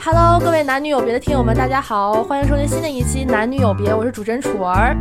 [0.00, 4.96] Hello，各位男女有别的听友们，大家好，欢迎收听新的一期男女有别，我是主持人楚儿。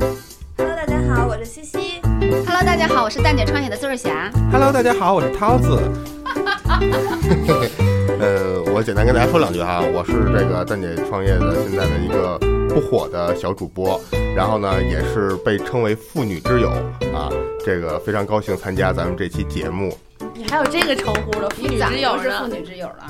[0.57, 2.01] Hello，大家好，我是西西。
[2.45, 4.31] Hello，大家好，我是蛋姐创业的邹瑞霞。
[4.51, 5.79] Hello，大家好，我是涛子。
[8.19, 12.39] 呃，我简单跟大家说两句哈，我是这个蛋姐创业的现在的一个
[12.73, 14.01] 不火的小主播，
[14.35, 16.69] 然后呢，也是被称为妇女之友
[17.13, 17.29] 啊，
[17.63, 19.95] 这个非常高兴参加咱们这期节目，
[20.37, 22.47] 你还有这个称呼了，妇女之友都是妇？
[22.47, 23.07] 女之友了。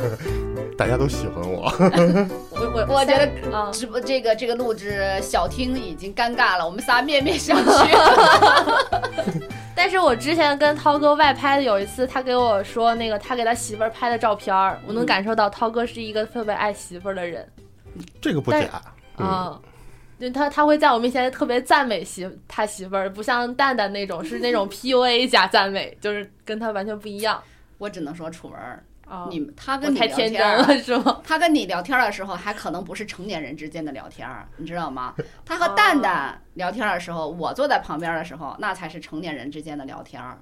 [0.78, 1.70] 大家都喜欢我。
[2.52, 7.86] 我我我觉得啊，直播这个这个录制小听已经尴尬了，我们仨面面相觑。
[9.75, 17.46] 但是我之前跟涛哥外拍的有一次，他给我说那个他给他媳妇儿拍的照片儿，我能感受到涛哥是一个特别爱媳妇儿的人
[18.21, 18.82] 这个不但假，
[19.18, 19.60] 嗯，啊。
[20.20, 27.42] 就他他会在我面前特别赞美媳他媳妇儿，不像蛋蛋那种是那种 PUA 加赞美，就是跟他完全不一样
[27.78, 28.60] 我只能说楚文。
[29.30, 31.22] 你他跟你聊太天儿，了是吗？
[31.24, 35.16] 他跟你聊天儿的时候，还可能不是成年人之间的聊天儿，你知道吗？
[35.45, 40.38] 他和哦蛋蛋聊天儿的时候，我坐在旁边的时候，那才是成年人之间的聊天儿。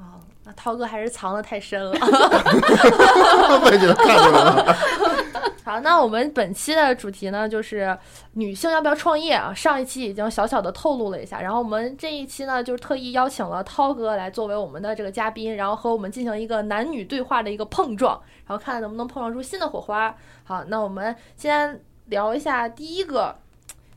[0.00, 1.92] 哦，那涛哥还是藏的太深了。
[1.92, 4.76] 被你们看出来了。
[5.62, 7.96] 好，那我们本期的主题呢，就是
[8.32, 9.52] 女性要不要创业啊？
[9.54, 20.12] 上一期已经小小的透露了一下，然后我们这一期呢，就是特意邀请了涛哥来作为我们的这个嘉宾，然后和我们进行一个男女对话的一个碰撞，然后看能不能碰撞出新的火花。
[20.42, 23.36] 好，那我们先聊一下第一个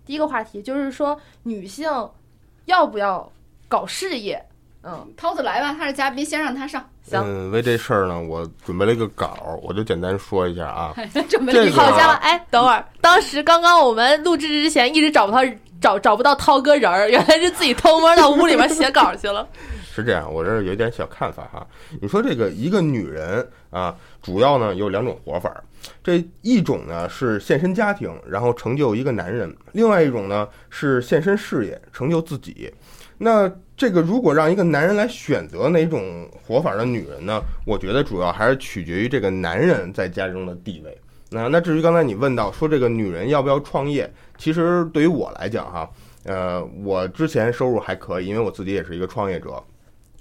[0.05, 1.89] 第一个话题，就是说女性
[2.65, 3.31] 要不要
[3.67, 4.45] 搞事业？
[4.85, 6.83] 嗯，涛子来吧，他是嘉宾，先让他上。
[7.03, 10.93] 行嗯，为这事儿呢，我准备了一个稿儿，我就简单说一下啊。
[11.29, 15.39] 准备这个好家伙，哎，等会儿，当时刚刚我们录制之前一直找不到
[15.79, 19.47] 找找不到涛哥人儿，原来是自己偷摸到屋里面写稿去了。
[19.95, 21.65] 是这样，我这儿有一点小看法哈。
[22.01, 25.63] 你说这个一个女人啊，主要呢有两种活法儿，
[26.03, 32.73] 这一种呢是献身家庭，然后成就一个男人；另外一种呢是献身事业，成就自己。
[33.23, 37.41] 那这个如果让一个男人来选择哪种活法的女人呢？
[37.65, 40.97] 我觉得主要还是取决于这个男人在家中的地位。
[41.29, 45.89] 那那至于刚才你问到说这个女人要不要创业，其实对于我来讲哈，
[46.25, 49.63] 呃，我之前收入还可以，因为我自己也是一个创业者。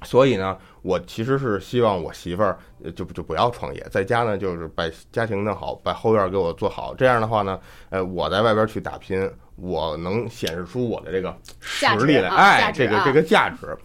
[0.04, 2.58] 所以呢，我其实是希望我媳妇儿
[2.96, 6.94] 就就不要创业，在家呢就是把家庭弄好，把后院给我做好。
[6.94, 7.58] 这样的话呢，
[7.90, 9.30] 呃，我在外边去打拼，
[9.62, 13.78] 我能显示出我的这个实力来，哎，这个这个价值。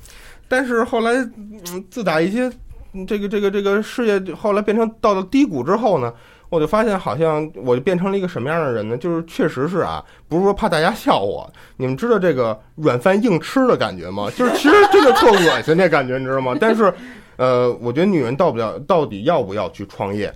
[0.48, 2.52] 但是后来，嗯，自打一些
[2.94, 6.12] 嗯这个这个这个事业后来变成到了低谷之后呢，
[6.50, 8.98] 我就发现好像我就变成了一个什么样的人呢？
[8.98, 14.32] 就是确实是啊，不是说怕大家笑我，你们知道这个软饭硬吃的感觉吗？
[14.36, 16.56] 就是其实真的特恶心这感觉，你知道吗？
[16.60, 16.92] 但是，
[17.36, 20.34] 呃，我觉得女人到不了到底要不要去创业，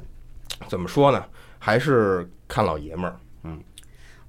[0.68, 1.24] 怎么说呢？
[1.58, 3.16] 还是看老爷们儿。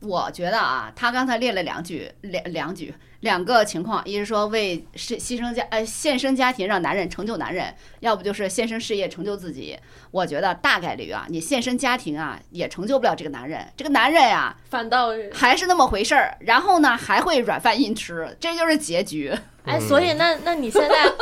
[0.03, 9.79] 我觉得啊，他刚才列了两句，两两句，两个情况，一是说为是牺牲家呃献身家庭让男人成就男人，要不就是献身事业成就自己。
[10.11, 19.33] 我觉得大概率啊，你献身家庭啊也成就不了这个男人，这个男人呀、反倒还是那么回事儿，然后呢还会软饭硬吃，这就是结局。
[19.65, 21.13] 哎，所以那 那你现在，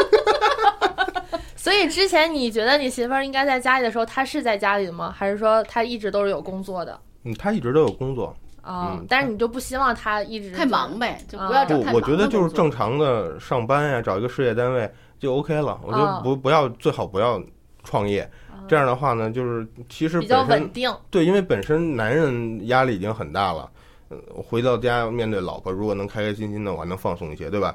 [1.54, 5.14] 所以之前你觉得你媳妇儿应该在家里的时候，她是在家里的吗？
[5.14, 8.34] 还是说她一直都是有工作的嗯，她一直都有工作。
[8.62, 15.81] 啊、嗯但是你就不希望他一直太忙呗，就不要找不太，忙我觉得就是正常的上班呀，找一个事业单位就 OK 了。
[15.82, 17.43] 我觉啊得不不要最好不要
[17.82, 18.31] 创业，
[18.69, 20.97] 这样的话呢，就是其实比较本身稳定？
[21.10, 23.71] 对，因为本身男人压力已经很大了，
[24.09, 27.75] 呃，回到家面对老婆，如果能开开心心的，我还能放松一些，对吧？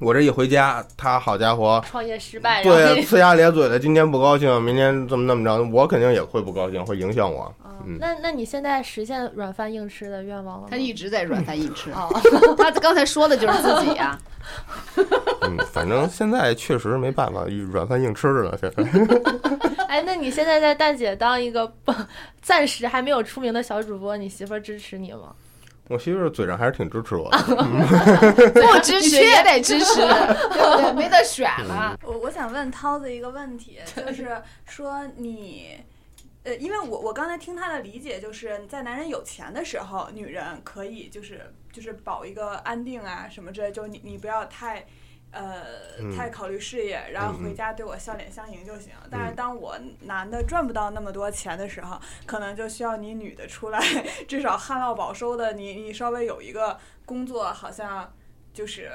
[0.00, 7.42] 我这一回家，他好家伙，创业失败，对，呲牙咧嘴的，今天不高兴，明天怎么怎么着，我肯定也会不高兴，会影响我。
[7.42, 7.52] 啊
[7.86, 10.68] 嗯那那你现在实现软饭硬吃的愿望了吗？
[10.68, 12.10] 他一直在软饭硬吃， 哦，
[12.58, 14.18] 他刚才说的就是自己呀、
[15.42, 19.86] 嗯，反正现在确实没办法，软饭硬吃着呢，现在。
[19.86, 21.94] 哎，那你现在在蛋姐当一个不
[22.42, 25.32] 暂时还没有出名的小主播，你媳妇儿支持你吗？
[25.88, 27.38] 我媳妇儿嘴上还是挺支持我的。
[28.52, 30.00] 不支持也得支持，
[30.52, 30.92] 对不对？
[30.92, 31.98] 没得选了。
[32.02, 35.78] 我我想问涛子一个问题，就是说你，
[36.44, 44.86] 呃，因为我我刚才听他的理解，就是在男人有钱的时候，女人可以就是就是保一个安定啊什么之类，就你你不要太。
[45.30, 45.62] 呃，
[46.00, 48.92] 嗯太考虑事业，然后回家对我笑脸相迎就行。
[49.10, 53.78] 但是嗯当我男的赚不到那么多钱的时候，可能就需要你女的出来，
[54.26, 58.10] 至少旱涝保收的，你你稍微有一个工作，好像
[58.54, 58.90] 就是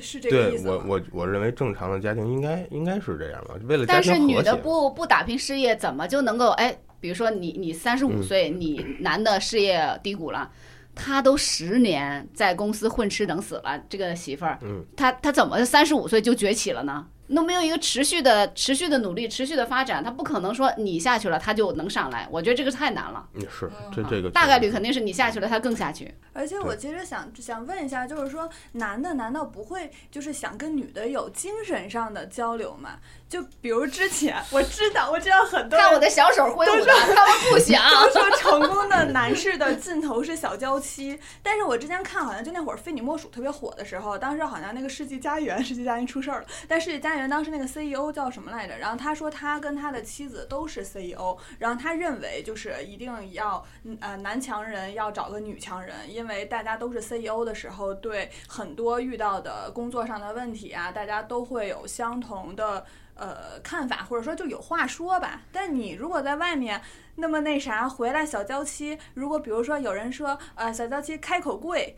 [0.00, 0.84] 是这个意思吗。
[0.86, 4.54] 我我我认为正常的家庭应该应该是这样吧，为了家但是女的。
[4.56, 10.52] 不不打拼事业，怎么就能够哎比如说你你三十五嗯岁，你男的事业低谷了。
[10.94, 17.06] 他都十年在公司混吃等死了，这个媳妇儿，嗯，他他怎么三十五岁就崛起了呢？
[17.34, 22.26] 都没有一个持续的、持续的努力、持续的发展，他不可能说你下去了，他就能上来。
[22.30, 26.14] 我觉得这个太难了，嗯是这这个大概率肯定是你下去了，他更下去。
[26.32, 32.98] 而且我其实想想问一下，就是说男的难道不会就是想跟女的有精神上的交流吗？
[33.28, 37.80] 就比如之前我知道我知道很多人看我的小手挥舞的，他们不想。
[37.90, 48.78] 都说成功的男士的尽头是小娇妻，但是我之前看好像就那会儿非你莫属特别火的时候，当时好像那个世纪佳缘，世纪佳缘出事儿了，但世纪佳缘当时那个 CEO 叫什么来着？
[48.78, 53.64] 然后他说他跟他的妻子都是 CEO，然后他认为就是一定要
[54.00, 62.86] 呃男强人要找个女强人，因为大家都是 CEO 的时候，对很多遇到的工作上的问题啊，大家都会有相同的。
[63.16, 66.80] 呃，看法或者说就有话说吧，但你如果在外面
[67.16, 71.94] 那么那啥回来小娇妻，如果比如说有人说呃小娇妻开口跪，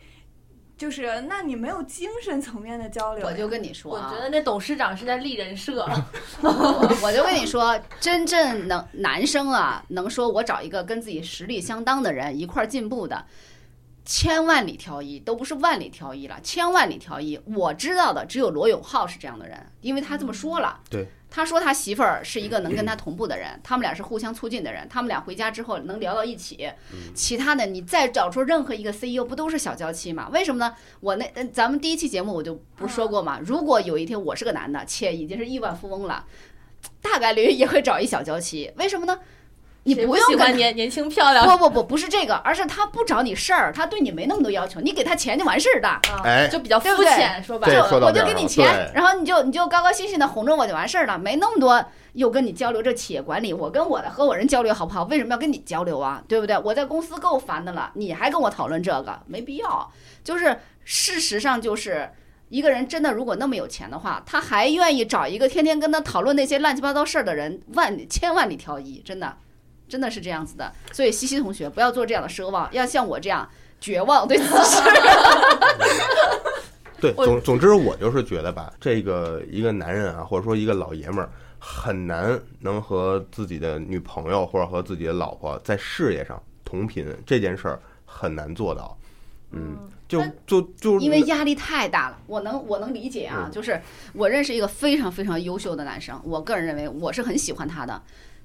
[0.77, 3.25] 就是那你没有精神层面的交流。
[3.25, 5.87] 我就跟你说啊我觉，得那董事长是在立人设，
[6.41, 13.25] 我我就跟你说，真正能男生啊，能说我找一个跟自己实力相当的人一块儿进步的，
[14.03, 17.39] 千万里挑一，都不是万里挑一了，千万里挑一。
[17.45, 20.79] 我知道的只有罗永浩是这样的人，因为他这么说了。
[20.89, 21.07] 对。
[21.35, 26.71] 他说他媳妇儿是一个能跟他同步的人，他们俩是互相促进的人，他们俩回家之后能聊到一起。
[27.15, 30.29] 其他的你再找出任何一个 CEO，不都是小娇妻吗？
[30.31, 30.75] 为什么呢？
[30.99, 36.23] 我那呃咱们第一期节目我就不是说过嘛，如果有一天我是个男的，且已经是亿万富翁了，
[37.01, 38.71] 大概率也会找一小娇妻。
[38.77, 39.19] 为什么呢？
[39.83, 45.87] 你不用跟喜欢年年轻漂亮不不不不是这个，而是他不找你事儿，他对你没那么多要求，你给他钱就完事儿的。
[45.87, 51.83] 啊，哎就比较肤浅，说白对了，我就给你钱，然后你就你就高高兴兴的哄着我就完事儿了，没那么多
[52.13, 55.03] 又跟你交流这企业管理，我跟我的合伙人交流好不好？
[55.03, 56.23] 为什么要跟你交流啊？
[56.27, 56.57] 对不对？
[56.59, 59.91] 我在公司够烦的了，你还跟我讨论这个，没必要。
[60.23, 62.09] 就是事实上就是。
[62.49, 69.35] 一个人真的如果那么有钱的话，他还愿意找一个天天跟他讨论那些乱七八糟事儿的人，万里千万里挑一，真的，
[69.93, 70.73] 真的是这样子的。
[70.91, 73.47] 所以西西同学不要做这样的奢望，要像我这样
[73.79, 74.81] 绝望对此事。
[76.99, 81.29] 对， 总总之我就是觉得吧，这个一个男人啊，或者说一个老爷们儿，
[81.59, 88.97] 很难能和自己的女朋友或者和自己的老婆在事业上同频，这件事儿很难做到。
[89.55, 93.79] 嗯，就就就因为压力太大了，我能我能理解啊，嗯就是
[94.13, 98.01] 我认识一个非常非常优秀的男生，我个人认为我是很喜欢他的，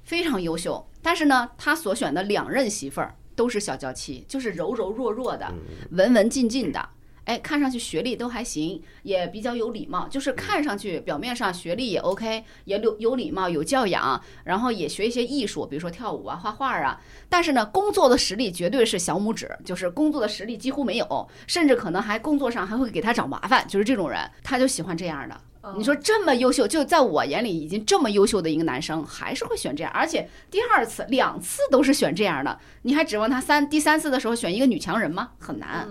[0.09, 0.83] 非常优秀。
[1.03, 5.53] 但是呢，他所选的两任媳妇儿都是小娇妻，就是柔柔弱弱的，
[5.91, 6.89] 文文静静的。
[7.25, 16.99] 哎，看上去学历都还行，也比较有礼貌，就是看上去表面上学历也 OK，也有有礼貌、有教养，然后也学一些艺术，比如说跳舞啊、画画啊。
[17.29, 25.39] 但是呢，工作的实力绝对是小拇指，就是工作的实力几乎没有，甚至可能还工作上还会给他找麻烦，就是这种人，他就喜欢这样的。
[25.61, 35.31] 嗯你说这么优秀，就在我眼里已经这么优秀的一个男生，还是会选这样，而且第二次、两次都是选这样的，你还指望他三第三次的时候选一个女强人吗？
[35.39, 35.87] 很难。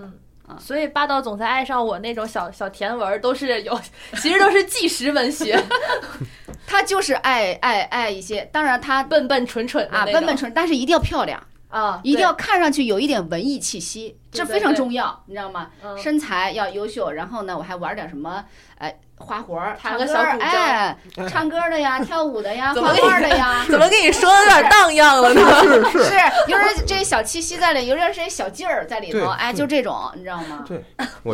[0.57, 3.79] 所以霸道总裁爱上我那种小小甜文儿都是有，
[4.15, 5.63] 其实都是纪实文学，
[6.65, 15.69] 他就是爱爱爱一些，当然他笨笨蠢蠢啊笨笨蠢，但是一定要漂亮，啊，一定要看上去有一点文艺气息，这非常重要，你知道吗？
[15.95, 18.43] 身材要优秀，然后呢，我还玩点什么，
[18.79, 20.97] 哎，花活儿，弹唱，个小古筝哎，
[21.29, 25.41] 唱歌的呀， 跳舞的呀，画画的呀， 怎么跟你说的有点荡 漾了呢？
[25.61, 26.15] 是是，是，
[26.47, 30.65] 有点这小气息在里，有点这小劲儿在里头，哎，就这种，你知道吗？
[30.67, 30.83] 对，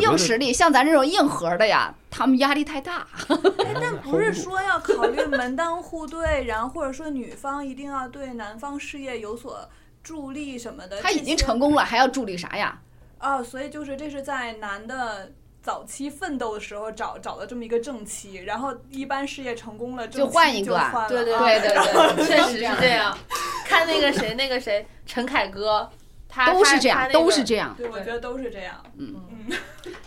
[0.01, 3.05] 硬实力，像咱这种硬核的呀，他们压力太大。
[3.29, 9.69] 哎，但不是说要考虑门当户对，然后或者说女方一定要对男方事业有所
[10.03, 10.99] 助力什么的。
[11.01, 12.77] 他已经成功了，还要助力啥呀？
[13.19, 15.31] 哦，所以就是这是在男的
[15.65, 20.79] 早期奋斗的时候找找了这么一个正妻，然后一般事业成功了，就换一个
[21.09, 23.17] 对对啊对对对，确实是这样。
[23.65, 25.89] 看那个谁，那个谁，陈凯歌，
[26.29, 27.73] 他都是这样，都是这这样。
[27.75, 28.75] 对，我觉得都是这样。
[28.99, 29.15] 嗯
[29.49, 29.57] 嗯，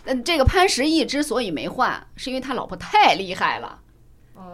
[0.05, 3.81] 嗯， 这个潘石屹之所以没换，是因为他老婆太厉害了，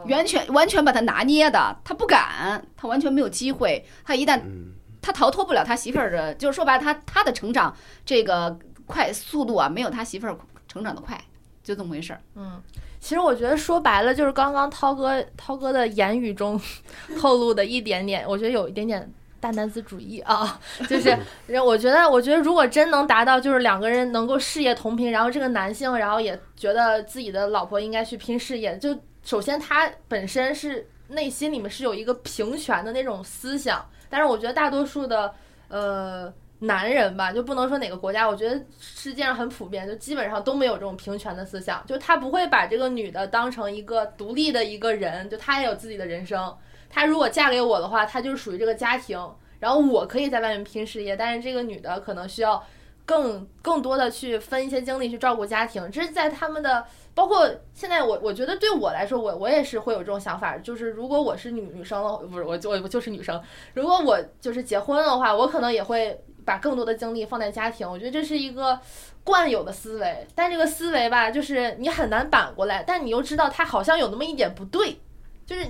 [0.10, 3.86] 完全完全把他拿捏的，他不敢，他完全没有机会。
[4.04, 8.58] 他一旦嗯，他逃脱不了他媳妇儿的，就是说白了，他他的成长这个
[8.88, 10.36] 快速度啊，没有他媳妇儿
[10.76, 11.18] 成长的快，
[11.64, 12.20] 就这么回事儿。
[12.36, 12.62] 嗯，
[13.00, 16.60] 其实我觉得说白了，就是刚刚涛哥涛哥的言语中
[17.18, 21.18] 透露的一点点，我觉得有一点点大男子主义啊，就是
[21.64, 35.34] 我觉得，我觉得如果真能达到，就是两个人能够事业同频，然后这个男性，然后也觉得自己的老婆应该去拼事业，就首先他本身是内心里面是有一个平权的那种思想，但是我觉得大多数的
[35.70, 36.34] 呃
[36.66, 46.56] 男人吧，就不能说哪个国家，我觉得世界上很普遍，就基本上都没有这种平权的思想，就他不会把这个女的当成一个独立的一个人，就她也有自己的人生。
[46.90, 49.20] 她如果嫁给我的话，她就是属于这个家庭，
[49.60, 52.64] 然后我可以在外面拼事业，但是这个女的可能需要
[53.06, 56.86] 更更多的去分一些精力去照顾家庭，这是在他们的。
[57.16, 63.42] 包括现在我，我觉得对我来说，我我也是会有这种想法，就是如果我是女女生了，不是我我我就是女生，
[63.74, 67.90] 如果我就是结婚的话，我可能也会把更多的精力放在家庭。
[67.90, 68.80] 我觉得这是一个
[69.24, 75.00] 惯有的思维，但这个思维吧，就是你很难扳过来，但你又知道他好像有那么一点不对，
[75.46, 75.66] 就是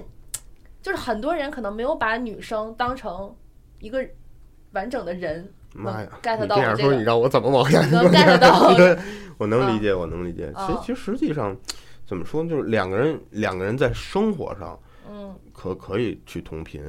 [0.82, 3.34] 就是很多人可能没有把女生当成
[3.79, 4.05] 一个
[4.74, 5.51] 完整的人。
[5.77, 8.98] 妈呀！get 你这样说，你让我怎么往下能 get 到 对，
[9.38, 10.50] 我能理嗯解，我能理解。
[10.55, 11.53] 其实嗯其实实际上，
[12.05, 14.79] 怎么说呢，就是两个人两个人在生活上
[15.10, 16.82] 嗯可可以去同频，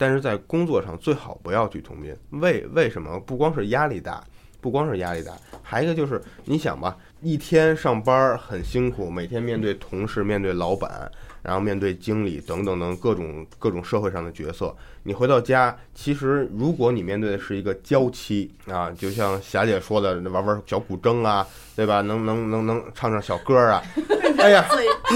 [0.00, 2.16] 但是在工作上最好不要去同频。
[2.30, 3.20] 为为什么？
[3.20, 4.24] 不光是压力大，
[4.58, 14.74] 不光是压力大，还有一个就是你想吧，一天上班很辛苦，每天面对同事、面对老板，然后面对经理等等等各种各种社会上的角色。
[15.02, 22.02] 你回到家，其实如果你面对的是一个娇妻啊，就像霞姐说的，玩玩小古筝啊，对吧？
[22.02, 23.82] 能能能能唱唱小歌啊，
[24.38, 24.66] 哎呀，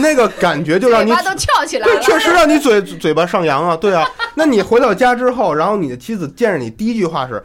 [0.00, 2.00] 那个感觉就让你嘴巴都翘起来对，了。
[2.00, 4.06] 确实让你嘴嘴巴上扬啊，对啊。
[4.34, 7.42] 那你回到家之后，然后你的妻子见着你第一句话是：“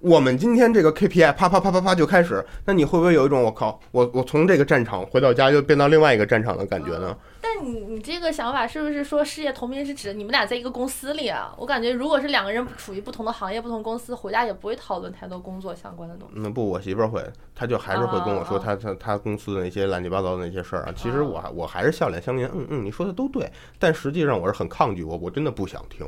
[0.00, 7.14] 我们今天这个 KPI 啪啪啪啪啪就开始。”那你会不会有一种我靠，我我从这个战场回到家又变到另外一个战场的感觉呢？
[7.54, 11.54] 但你你这个想法是不是说事业同频是指你们俩在一个公司里啊？
[11.58, 16.34] 我感觉如果是两个人处于不同的行业、不同公司，回家也不会讨论太多工作相关的东西。
[16.36, 17.22] 那不，我媳妇儿会，
[17.54, 20.92] 她就还是会跟我说啊她她她公司的那些乱七八糟的那些事儿啊。
[20.96, 26.06] 其实啊我还我还是笑脸相迎，嗯嗯，你说的都对，但实际上我是很抗拒，我我真的不想听。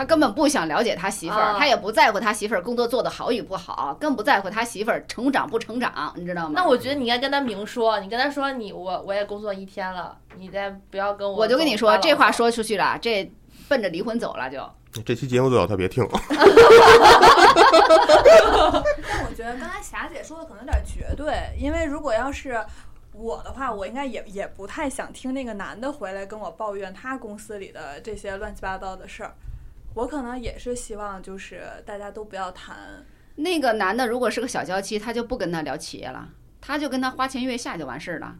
[0.00, 6.54] 他根本不想了解他媳妇儿，啊他也不在乎他媳妇儿工作做得好与不好，更不在乎他媳妇儿成长不成长，你知道吗？
[6.56, 11.36] 那我觉得你应该跟他明说，你跟他说你我我也工作一天了，你再不要跟我。
[11.36, 12.32] 我就跟你说，这话。
[12.32, 13.30] 说出去了，这
[13.68, 14.66] 奔着离婚走了就。
[15.04, 16.02] 这期节目最好他别听。
[16.30, 16.40] 但
[19.26, 22.58] 我觉得刚才霞姐说的可能有点绝对，因为如果要是
[23.12, 29.34] 我的话，我应该也也不太想听那个男的回来跟我抱怨他公司里的这些乱七八糟的事儿。
[29.94, 33.04] 我可能也是希望就是大家都不要谈，
[33.36, 36.28] 那个男的如果是个小娇妻，他就不跟他聊企业了，
[36.60, 38.36] 他就跟他花前月下就完事儿了，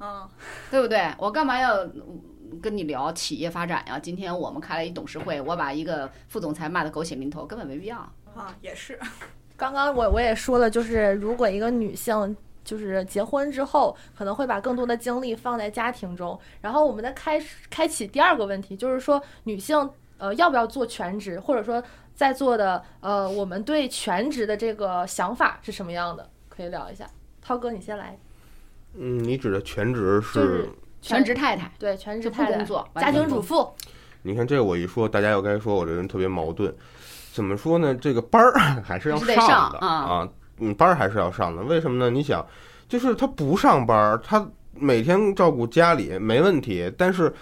[0.00, 0.28] 嗯，
[0.70, 1.12] 对不对？
[1.18, 3.98] 我干嘛要嗯跟你聊企业发展呀？
[3.98, 7.98] 今天我们开了一董事会，我把一个副总裁骂得狗血淋头，根本没必要。
[8.34, 8.98] 啊，也是，
[9.56, 16.38] 刚刚我我也说了，就是如果一个女性就是结婚之后，可能会把更多的精力放在家庭中。
[16.60, 21.82] 然后我们再开始开启第二个问题，就是说女性呃要不要做全职，或者说
[22.14, 26.28] 在座的呃我们对全职的这个想法是什么样的？
[26.48, 27.08] 可以聊一下。
[27.40, 28.18] 涛哥，你先来。
[28.94, 30.68] 嗯，你指的全职就是
[31.00, 33.72] 全职太太对全职太太工作，家庭主妇。
[34.22, 36.74] 你看这我一说，大家又该说我这人特别矛盾。
[37.32, 37.94] 怎么说呢？
[37.94, 41.62] 这个班儿 还是要上的上啊啊，嗯，班儿还是要上的。
[41.62, 42.10] 为什么呢？
[42.10, 42.44] 你想，
[42.88, 47.32] 就是他不上班儿，他每天照顾家里没问题，但是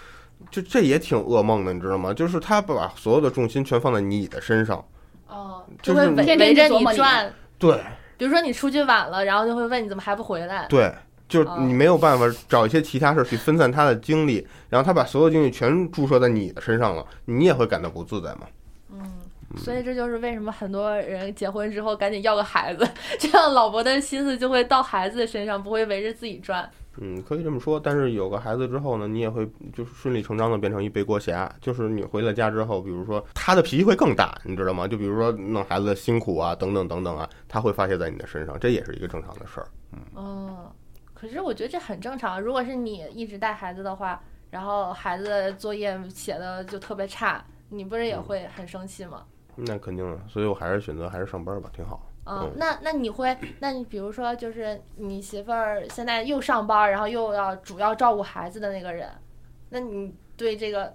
[0.51, 2.13] 就这也挺噩梦的，你知道吗？
[2.13, 4.83] 就是他把所有的重心全放在你的身上，
[5.27, 7.33] 哦，就就是围着你转。
[7.59, 7.79] 对
[8.17, 10.65] 比如说你出去晚了，然后就会问你怎么还不回来。
[10.69, 10.93] 对。
[11.29, 18.47] 就是哦你没有办法找一些其他事儿去分散他的精力，然后他把所有精力全注射在你的身上了，你也会感到不自在嘛。
[18.93, 19.11] 嗯，
[19.57, 22.89] 所以这就是为什么很多人结婚之后赶紧要个孩子，
[23.19, 26.71] 这样老婆的心思就会到孩子的身上，不会围着自己转。
[26.99, 31.51] 嗯，可以这么说，但是有个孩子之后呢，你也会就是顺理成章的变成一背锅侠。
[31.61, 34.87] 就是你回了家之后，比如说他的脾气会更大，你知道吗？
[34.87, 39.67] 就比如说弄孩子的辛苦啊，等等等等啊，他会发泄在你的身上，这也是一个正常的事儿。
[40.13, 40.71] 哦，
[41.13, 42.41] 可是我觉得这很正常。
[42.41, 49.23] 如果是你一直带孩子的话，然后孩子作业写的就特别差，你不是也会很生气吗？
[49.55, 52.06] 那肯定的，所以我还是选择还是上班吧，挺好。
[52.27, 59.09] 嗯嗯，那那你会，那你比如说，就是你媳妇儿现在又上班，然后又要主要照顾孩子的那个人，
[59.69, 60.93] 那你对这个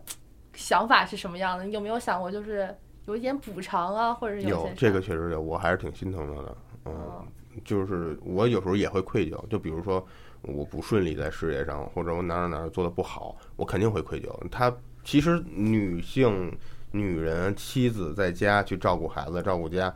[0.54, 1.64] 想法是什么样的？
[1.64, 2.74] 你有没有想过，就是
[3.06, 6.56] 有一点补偿啊，或者是些有这个确实有，我还是挺心疼他的。
[6.84, 7.24] 嗯，哦
[7.64, 10.02] 就是我有时候也会愧疚，就比如说
[10.40, 14.28] 我不顺利在事业上，或者我哪哪哪儿做的不好，我肯定会愧疚。
[14.50, 14.74] 他
[15.04, 16.50] 其实女性、
[16.92, 19.94] 女人、妻子在家去照顾孩子、照顾家，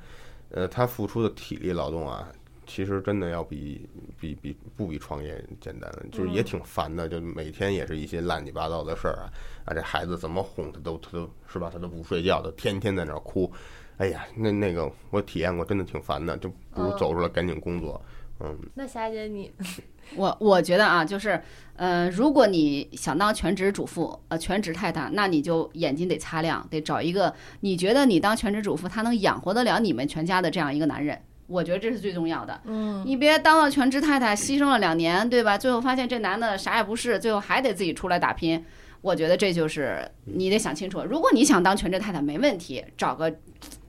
[0.56, 2.32] 呃，他付出的体力劳动啊，
[2.66, 3.86] 其实真的要比
[4.18, 9.28] 比比不比创业简单，就是也嗯挺烦的，就每天也是一些乱七八糟的事儿啊
[9.66, 13.52] 啊，这孩子怎么哄他都他都是吧，他都不睡觉，他天天在那儿哭。
[13.98, 18.00] 哎呀，那那个我体验过，真的挺烦的，就不如嗯走出来赶紧工作。
[18.40, 19.52] 嗯，那霞姐你，
[20.14, 21.40] 我我觉得啊，就是，
[21.75, 31.20] 呃，如果你想当全职主妇，呃，全职太太，那你就眼睛得擦亮，得找一个你觉得你当全职主妇，他能养活得了你们全家的这样一个男人。
[31.48, 32.60] 我觉得这是最重要的。
[32.64, 35.56] 嗯，你别当了全职太太，牺牲了两年，对吧？
[35.56, 38.64] 最后发现这男的啥也不是，最后还得自己出来打拼。
[39.00, 41.04] 我觉得这就是你得想清楚。
[41.04, 43.32] 如果你想当全职太太，没问题，找个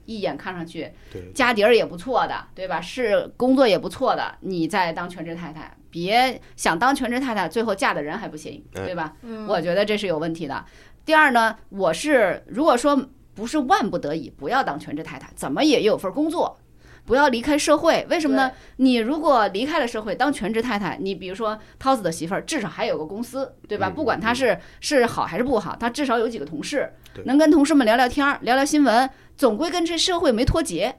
[0.04, 2.80] 一眼看上去对，家底儿也不错的，对吧？
[2.80, 9.14] 是工作也不错的，你再当全职太太，别想当全职太太，最后嫁的人还不行，哎对吧？
[9.22, 10.64] 嗯我觉得这是有问题的。
[11.04, 16.58] 第二呢，我是如果说不是万不得已不要当全职太太，怎么也有份工作，
[17.06, 18.06] 不要离开社会。
[18.10, 18.52] 为什么呢？
[18.76, 23.88] 你如果离开了社会当全职太太，你比如说涛子的媳妇儿，至少还有个公司，对吧？
[23.88, 26.92] 嗯不管他是是好还是不好，他至少有几个同事，
[27.24, 30.96] 能跟同事们聊聊天儿、聊聊新闻，总归跟这社会没脱节。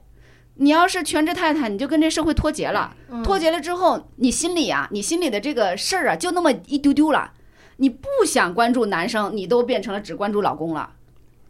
[0.62, 2.94] 你要是全职太太，你就跟这社会脱节了。
[3.10, 7.32] 嗯脱节了之后，你心里啊，你心里的这个事儿啊，就那么一丢丢了。
[7.78, 10.92] 你不想关注男生，你都变成了只关注老公了。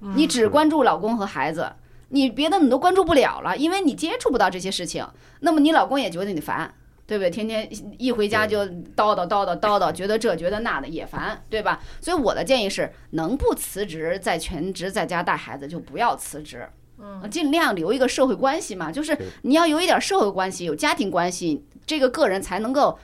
[0.01, 1.73] 嗯你只关注老公和孩子，
[2.09, 5.07] 你别的你都关注不了了，因为你接触不到这些事情。
[5.39, 6.71] 那么你老公也觉得你烦，
[7.07, 7.31] 对不对？
[7.31, 8.59] 天天一回家就
[8.95, 11.79] 叨叨叨叨叨叨，觉得这觉得那的也烦，对吧？
[11.99, 16.69] 所以我的建议是，能不辞职在全职在家带孩子就不要辞职。
[17.01, 22.97] 嗯尽量留一个社会关系嘛，就是你要有一点社会关系，有家庭关系，这个个人才能够，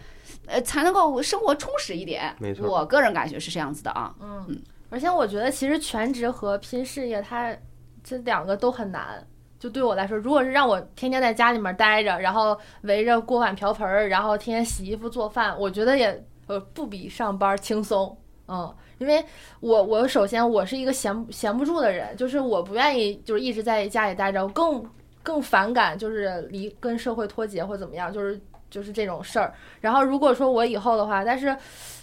[0.45, 2.35] 呃，才能够生活充实一点。
[2.39, 4.13] 没错我个人感觉是这样子的啊。
[4.19, 7.55] 嗯，而且我觉得其实全职和拼事业，它
[8.03, 9.25] 这两个都很难。
[9.57, 18.15] 就对我来说，如果是让我天天在家里面待着，然后围着锅碗瓢盆儿，然后天天洗衣服做饭，我觉得也呃不比上班轻松。
[18.47, 19.23] 嗯，因为
[19.59, 24.83] 我我首先我是一个闲闲不住的人，就是我不愿意就是一直在家里待着，我更
[25.21, 28.39] 更反感就是离跟社会脱节或怎么样，就是
[28.75, 29.53] 就是这种事儿。
[29.79, 31.55] 然后如果说我以后的话，但是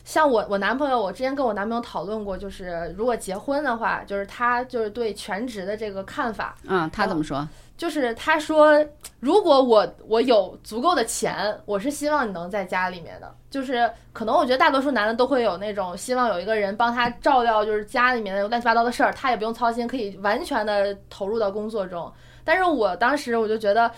[0.05, 7.46] 像我我男朋友，我之前跟我男朋友讨论过，就是如果结婚的话，就是他就是对全职的这个看法，嗯，他怎么说？
[7.77, 8.83] 就是他说，
[9.20, 13.35] 如果我我有足够的钱，我是希望你能在家里面的。
[13.51, 22.11] 就是可能我觉得大多数男的都会有那种希望有一个人帮他照料，就是家里面的乱七八糟的事儿，他也不用操心，可以完全的投入到工作中。
[22.44, 23.90] 但是我当时我就觉得。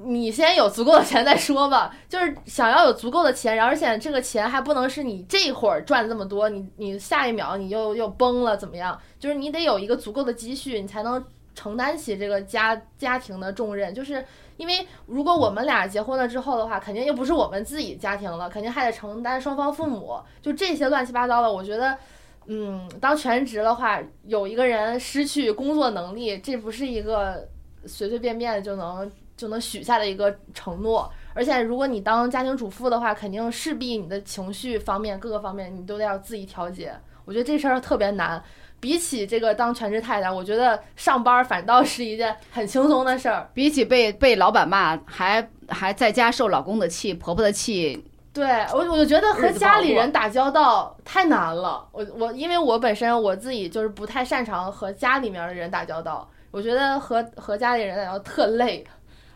[0.00, 8.96] 你先有足够的钱再说吧， 就是想要有足够的钱，然后而且这个钱还不能是你这会儿赚这么多，你你下一秒你又又崩了怎么样？
[9.18, 13.92] 就是你得有一个足够的积蓄，你才能承担起这个家家庭的重任。
[13.92, 14.24] 就是
[14.56, 21.52] 因为如果我们俩结婚了之后的话，肯定又不是我们自己家庭了，肯定还得承担双方父母，就这些乱七八糟的。
[21.52, 21.98] 我觉得，
[22.46, 27.48] 嗯，当全职的话，有一个人失去工作能力，这不是一个
[27.86, 31.10] 随随便便就能就能许下的一个承诺。
[31.32, 36.92] 而且，如果你当家庭主妇的话，肯定势必你的情绪方面各个方面你都得要自己调节。
[37.24, 38.42] 我觉得这事儿特别难。
[38.80, 43.50] 比起这个当全职太太，我觉得上班反倒是一件很轻松的事儿。
[43.52, 51.84] 比起被被老板骂，还还在家受老公的气、婆婆的气，对我，我就觉得和家里人打交道太难了。
[51.90, 58.86] 我我因为我本身我自己就是不太擅长和家里面的人打交道，我觉得和和家里人打交道特累，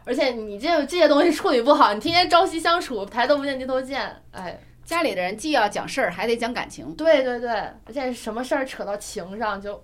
[0.04, 6.94] 而且你这这些东西处理不好，你天天朝夕相处，抬头不见低头见，哎，家里的人既要讲事儿，还得讲感情。
[6.94, 7.50] 对对对，
[7.84, 9.82] 而且什么事儿扯到情上就，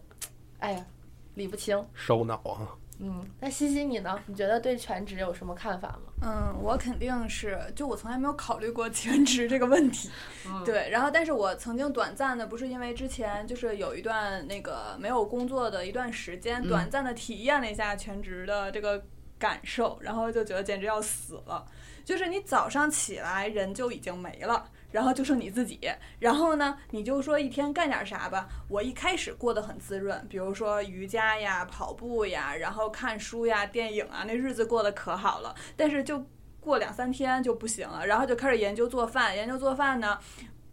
[0.59, 0.85] 哎呀，
[1.35, 1.85] 理不清。
[1.95, 2.75] 烧脑啊！
[3.01, 4.19] 嗯，那西西你呢？
[4.27, 6.13] 你觉得对全职有什么看法吗？
[6.21, 10.11] 嗯，我肯定是，就我从来没有考虑过全职这个问题。
[10.65, 19.01] 对，然后但是我曾经短暂的，不是因为之前就是有一段那个没有工作的一段时间，嗯短暂的体验了一下全职的这个
[19.39, 21.65] 感受，然后就觉得简直要死了。
[22.05, 24.71] 就是你早上起来人就已经没了。
[24.91, 25.79] 然后就剩你自己，
[26.19, 28.49] 然后呢，你就说一天干点啥吧。
[28.71, 35.55] 我一开始过得很滋润，比如说瑜伽呀、跑步呀，然后看书呀、电影啊，那日子过得可好了。
[35.77, 36.25] 但是就
[36.59, 39.37] 过两三天就不行了，然后就开始研究做饭。
[39.37, 40.19] 研究做饭呢，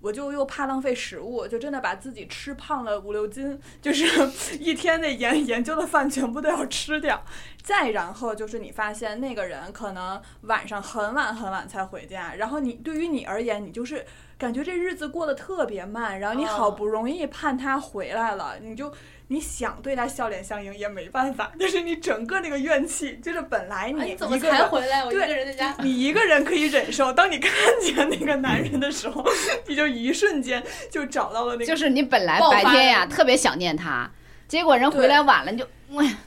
[0.06, 4.06] 我就又怕浪费食物，就真的把自己吃胖了五六斤，就是
[4.62, 7.24] 一天的研 研究的饭全部都要吃掉。
[7.64, 14.06] 再然后就是你发现那个人可能晚上很晚很晚才回家，然后你对于你而言，你就是
[14.38, 18.94] 感觉这日子过得特别慢，然后你好不容易盼他回来了，你就
[19.28, 25.04] 你想对他笑脸相迎也没办法，就是你整个那个怨气，就是本来你哎你怎么才回来？
[25.04, 25.76] 我一个人在家。
[25.80, 29.26] 你一个人可以忍受，当你看见那个男人的时候，
[29.68, 31.66] 你就一瞬间就找到了那个。
[31.66, 34.10] 就是你本来白天呀特别想念他，
[34.48, 35.66] 结果人回来晚了，你就
[35.98, 36.18] 哎呀，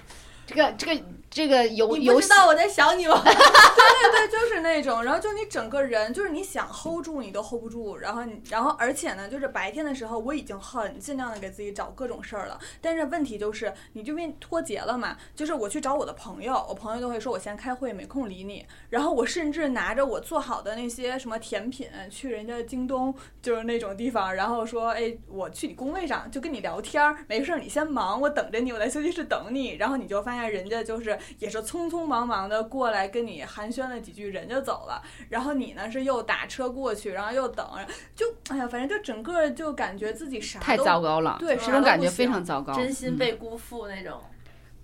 [0.47, 3.21] 这个这个这个游你游戏不知道我在想你吗？
[3.25, 35.03] 对对，就是那种，然后就你整个人，就是你想 hold 住你都 hold 不住，然后你，然后而且呢，就是白天的时候我已经很尽量的给自己找各种事儿了，但是问题就是你这边脱节了嘛，就是我去找我的朋友，我朋友都会说我现在开会没空理你，然后我甚至拿着我做好的那些什么甜品去人家京东就是那种地方，然后说哎我去你工位上就跟你聊天儿，没事儿你先忙，我等着你，我在休息室等你，然后你就发现人家就是也是匆匆忙忙的过来跟你寒暄了几句，人就走了。
[35.29, 37.67] 然后你呢是又打车过去，然后又等，
[38.15, 44.21] 就哎呀，反正就整个就感觉自己啥太都糟糕了，对这种感觉非常糟糕，真心嗯被辜负那种。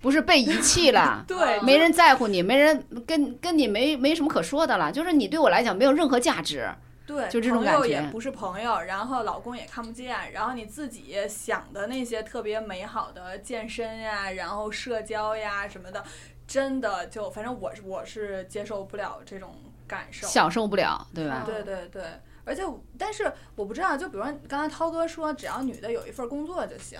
[0.01, 1.23] 不是被遗弃了。
[1.27, 6.69] 对，没人在乎你，没人跟跟你没没什么可说的了，就是你对我来讲没有任何价值。
[7.05, 16.03] 对，就这种感朋友也不是朋友，然后老公也看不见，然后你自己想的那些特别美好的健身呀，然后社交呀什么的，
[16.47, 19.55] 真的就反正我是我是接受不了这种
[19.87, 20.27] 感受。
[20.27, 21.43] 享受不了，对吧？
[21.45, 22.03] 对对对，
[22.43, 22.63] 而且
[22.97, 26.99] 但是我不知道，就比如说刚才涛哥说，只要女的有一份工作就行，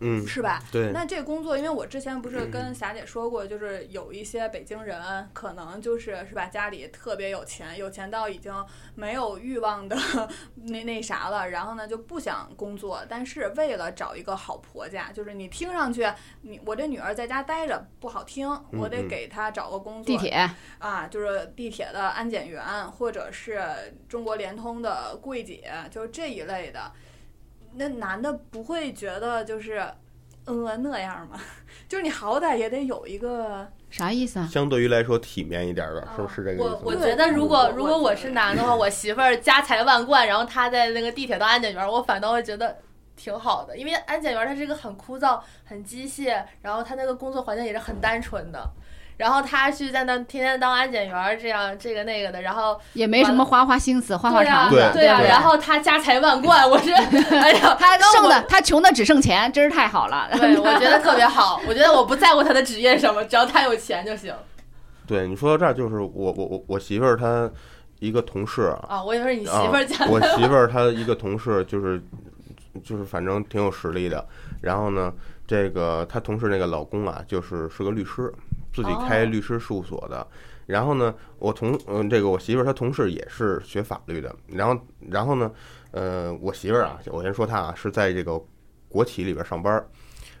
[0.00, 0.62] 嗯，是吧？
[0.72, 8.52] 对，那这工作，因为我之前不是跟霞姐说过，就是有一些北京人可能就是是吧，家里特别有钱，有钱到已经
[8.94, 9.96] 没有欲望的
[10.66, 16.10] 那那啥了，然后呢就不想工作，但是为了找一个好婆家，就是你听上去
[16.42, 20.50] 你我这女儿在家待着不好听，我得给她找个工作，地铁。
[20.78, 23.60] 啊，就是地铁的安检员，或者是
[24.08, 26.90] 中国联通的柜姐，就是这一类的。
[27.74, 29.82] 那男的不会觉得就是，
[30.44, 31.40] 呃，那样吗？
[31.88, 34.48] 就是你好歹也得有一个，啥意思啊？
[34.50, 36.62] 相对于来说体面一点的，是不是这个意思？
[36.62, 42.78] 我我觉得，如果如果我是男的话，我媳妇儿家财万贯，然后她在那个地铁当安检员，我反倒会觉得
[43.16, 48.70] 挺好的，因为安检员他是一个很枯燥、很机械，然后他那个工作环境也是很单纯的。
[49.20, 55.28] 然后他去在那天天当安检员，这样这个那个的，然后也没什么花花心思、花花、肠子，对对呀、不对？
[55.28, 56.90] 然后他家财万贯，我是
[57.36, 60.26] 哎呀，他然后我剩的，他穷的只剩钱，真是太好了。
[60.32, 61.60] 对，我觉得特别好。
[61.68, 64.34] 我觉得我不在乎他的职业什么，只要他有钱就行
[65.06, 67.50] 对，你说到这儿，就是我我我我媳妇儿她
[67.98, 69.04] 一个同事啊，啊。
[69.04, 72.02] 我以为是你媳妇儿家，我媳妇儿她一个同事就是
[72.82, 74.24] 就是反正挺有实力的，
[74.62, 75.12] 然后呢，
[75.46, 78.32] 这个她同事那个老公啊，就是是个律师，
[78.72, 80.26] 自己开哦律师事务所的。
[80.66, 84.80] 然后呢，我同嗯、这个我媳妇儿她同事也是学法律的，然后
[85.10, 85.50] 然后呢，
[85.90, 88.40] 呃，我媳妇儿啊，我先说她啊，是在这个
[88.88, 89.86] 国企里边上班儿。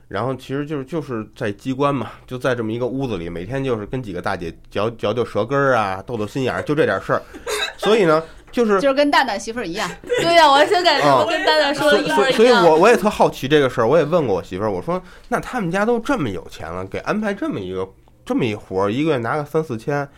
[0.06, 7.22] 然后其实就是就是在机关嘛，就在这么一个屋子里，每天就是跟几个大姐嚼嚼嚼舌根儿啊，斗斗心眼儿，就这点事儿。
[7.76, 12.50] 所以呢，就是就是跟蛋蛋媳妇儿一样，对呀、我就感觉啊我跟蛋蛋说一模所以所以。
[12.50, 17.88] 我我也特好奇这个事儿，我也问过我媳妇儿，我说那他们家都这么有钱了，给安排这么一个
[18.24, 20.08] 这么一活儿，一个月拿个三四千，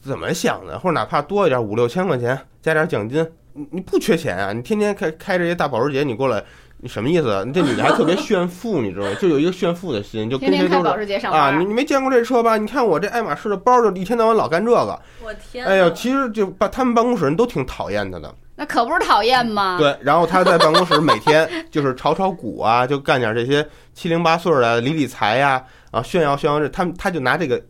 [0.00, 0.78] 怎么想的？
[0.78, 4.52] 或者哪怕多一点，五六千块钱加点奖金，你你不缺钱啊？
[4.52, 6.42] 你天天开开这些大保时捷，你过来，
[6.78, 7.44] 你什么意思啊？
[7.54, 9.16] 这女的还特别炫富，你知道吗？
[9.20, 10.94] 就有一个炫富的心，就跟 天天开谁都是。
[10.94, 11.64] 保时捷上啊，你。
[11.64, 12.56] 你没见过这车吧？
[12.56, 15.00] 你看我这爱马仕的包，就一天到晚老干这个。
[15.22, 15.70] 我天呐！
[15.70, 18.34] 哎呦，其实就把他们办公室人都挺讨厌他的。
[18.58, 19.76] 那可不是讨厌吗？
[19.78, 25.64] 对，然后他在办公室每天就是炒炒股啊，就干点这些七零八碎儿的理理财呀、啊，
[26.02, 27.62] 炫耀炫耀这，他们他就拿这个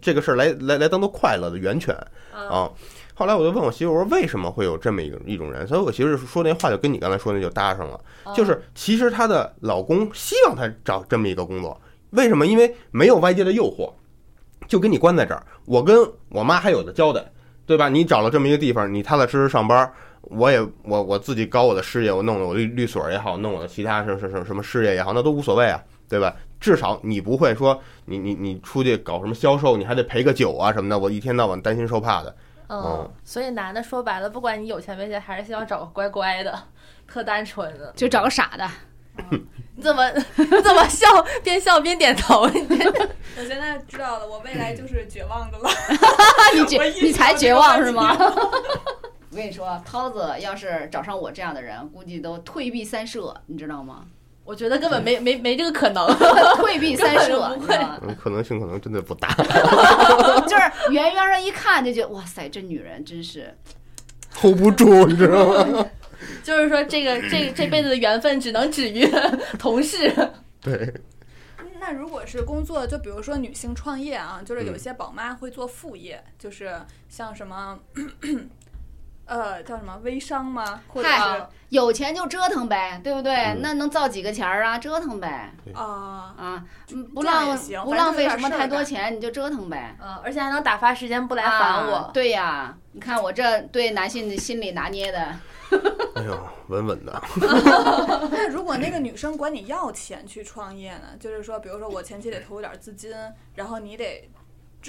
[0.00, 1.96] 这个事儿来来来当做快乐的源泉
[2.34, 2.70] 嗯啊。
[3.14, 5.66] 后来我就问我媳妇儿，我说为什么会有这么一个一种人？
[5.66, 12.46] 所以我媳妇儿说那话就跟你刚才说那就搭上了，嗯就是其实她的老公希望她找这么一个工作，为什么？
[12.46, 13.90] 因为没有外界的诱惑，
[14.68, 15.96] 就跟你关在这儿，我跟
[16.28, 17.24] 我妈还有的交代，
[17.64, 17.88] 对吧？
[17.88, 26.36] 你找了这么一个地方，你踏踏实实上班，我也我我自己搞我的事业，我弄我律律所也好，弄我的其他什什什什么事业也好，那都无所谓啊，对吧？
[26.60, 32.34] 至少你不会说你你你出去搞什么销售，你还得陪个酒啊什么的，我一天到晚担心受怕的。
[32.68, 36.58] 嗯哦，所以男的说白了，不管你有钱没钱，还是希望找个乖乖的，
[37.06, 37.92] 特单纯的。
[37.94, 38.68] 就找个傻的。
[39.76, 41.06] 你怎么你怎么笑？
[41.44, 42.42] 边笑边点头？
[42.42, 42.48] 我
[43.46, 45.70] 现在知道了，我未来就是绝望的了。
[46.56, 48.22] 你绝你才绝望是吗题？
[49.30, 54.04] 我跟你说，涛子要是找上我这样的人，估计都退避三舍，你知道吗？
[54.46, 56.06] 我觉得根本没没没这个可能。
[56.56, 59.28] 退避三舍，不会可能性可能真的不大
[60.46, 63.54] 就是远远的一看就觉得，哇塞，这女人真是
[64.34, 65.86] ，hold 不住，你知道吗？
[66.42, 69.06] 就是说，这个这这辈子的缘分只能止于
[69.58, 70.12] 同事。
[70.60, 70.94] 对，
[71.78, 76.74] 那如果是工作，就比如说女性创业啊，就是有些宝妈会做副业，就是
[77.08, 77.78] 像什么。
[79.26, 80.80] 呃叫什么微商吗？
[80.88, 81.08] 或者
[81.68, 83.34] 有钱就折腾呗，对不对？
[83.34, 84.78] 嗯那能造几个钱儿啊？
[84.78, 89.96] 折腾呗，啊啊，嗯不浪不浪费什么太多钱，你就折腾呗。
[90.00, 91.94] 嗯，而且还能打发时间不来烦我。
[91.96, 95.18] 啊对呀，你看我这对男性的心理拿捏的，
[96.14, 97.20] 哎呦，稳稳的。
[98.30, 101.08] 那如果那个女生管你要钱去创业呢？
[101.18, 103.12] 就是说，比如说我前期得投入点资金，
[103.56, 104.30] 然后你得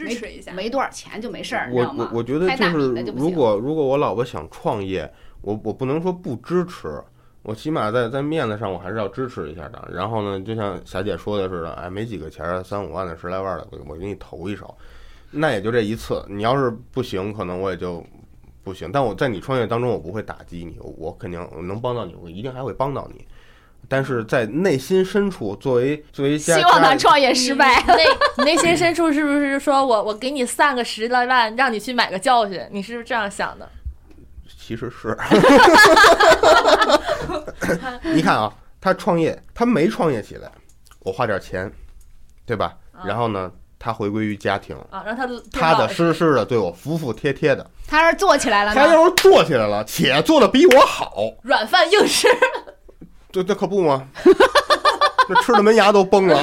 [0.06, 0.52] 支持一下。
[0.54, 7.02] 没多少钱就没事儿，你知我道吗我我觉得就是就如果如果我老婆想创业，我我不能说不支持，
[7.44, 9.90] 我起码在在面子上我还是要支持一下的。
[9.94, 14.76] 然后呢，就像霞姐说的似的，哎，没几个钱儿，三五万的、十来万的，我我给你投一手，
[15.32, 16.24] 那也就这一次。
[16.28, 18.04] 你要是不行，可能我也就
[18.64, 18.92] 不行。
[18.92, 23.26] 但我在你创业当中，我不会打击你，我肯定我能帮到你，我一定还会帮到你。
[23.88, 27.84] 但是在内心深处，作为作为希望家他创业失败。
[27.88, 28.06] 内
[28.38, 32.62] 你内心深处是不是说我我给你散个十来万，让你去买个教训？
[32.72, 33.70] 你是不是这样想的？
[34.60, 35.18] 其实是，
[38.14, 40.52] 你看啊，他创业，他没创业起来，
[41.00, 41.72] 我花点钱，
[42.46, 42.76] 对吧？
[43.06, 47.66] 然后呢，他回归于家庭，啊，让他踏踏实实的对我服服帖帖的。
[47.88, 48.76] 他要是做起来了呢？
[48.76, 51.14] 他要是做起来了，且做的比我好，
[51.44, 52.28] 软饭硬吃。
[53.32, 54.08] 这这可不吗？
[55.30, 56.42] 那吃的门牙都崩了。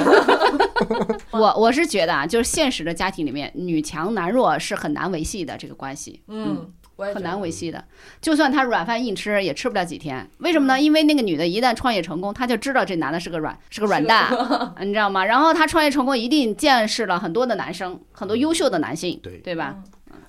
[1.32, 6.22] 我我是觉得啊，就是现实的家庭里面，女强男弱是很难维系的这个关系。
[6.28, 7.82] 嗯，我也很难维系的。
[8.20, 10.28] 就算他软饭硬吃，也吃不了几天。
[10.38, 10.78] 为什么呢？
[10.78, 14.30] 因为那个女的一旦创业成功，她就知道这男的是个软是个软蛋，
[14.80, 15.24] 你知道吗？
[15.24, 19.76] 然后她创业成功，一定见识了很多的男生，很多优秀的男性，对对吧？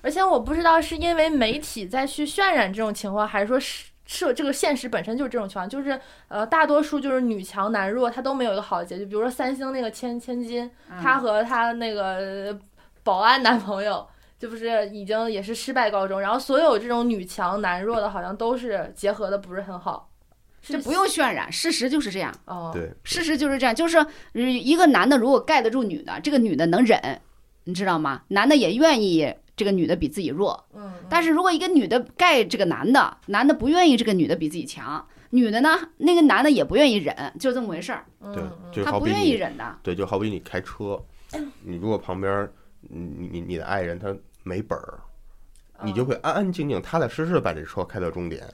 [0.00, 9.04] 而且我不知道是因为媒体在去渲染这种情况，还是说是是这个现实本身就是这种情况，就是呃大多数就是女强男弱，他都没有一个好的结局。
[9.04, 12.58] 比如说三星那个千千金，嗯她和她那个
[13.02, 14.06] 保安男朋友。
[14.38, 20.10] 这不是已经也是失败告终，然后所有这种女强男弱的，好像都是结合的不是很好。
[20.60, 22.30] 这不用渲染，事实就是这样。
[22.44, 27.18] 哦，对，事实就是这样，就是呃一个男的如果盖得住女的，这个女的能忍，
[27.64, 28.24] 你知道吗？
[28.28, 30.64] 男的也愿意这个女的比自己弱。
[30.74, 39.78] 嗯，但是如果一个女的盖这个男的，男的不愿意这个女的比自己强，女的呢，那个男的也不愿意忍，就这么回事儿，嗯对，嗯就好比他不愿意，忍的。
[39.82, 41.02] 对，就好比你开车，
[41.62, 42.48] 你如果旁边
[42.80, 45.00] 你你你的爱人他没本儿，
[45.82, 48.46] 你就会安安静静、踏踏实实地把这车开到终点。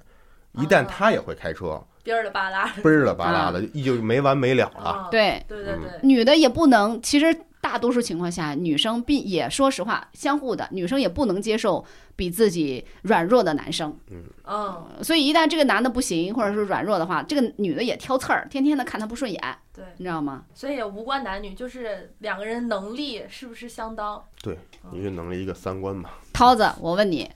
[0.53, 2.83] 一旦啊他也会开车，边儿了吧啦的。
[2.83, 4.85] 嘣儿了吧啦的，一就没完没了了。
[4.85, 11.83] 啊，对，对对对，女的也不能，其实大多数情况下，女生并也说实话，相互的，女生也不能接受
[12.17, 13.97] 比自己软弱的男生。
[14.45, 19.41] 嗯，所以一旦这个男的不行，或者是软弱的话，这个女的也挑刺儿，天天的看他不顺眼，
[19.73, 20.45] 对，你知道吗？
[20.53, 24.21] 所以也无关男女，就是两个人能力是不是相当？
[24.43, 24.59] 对
[24.93, 26.11] 一个能力，一个三观嘛。
[26.33, 27.31] 涛子，我问你，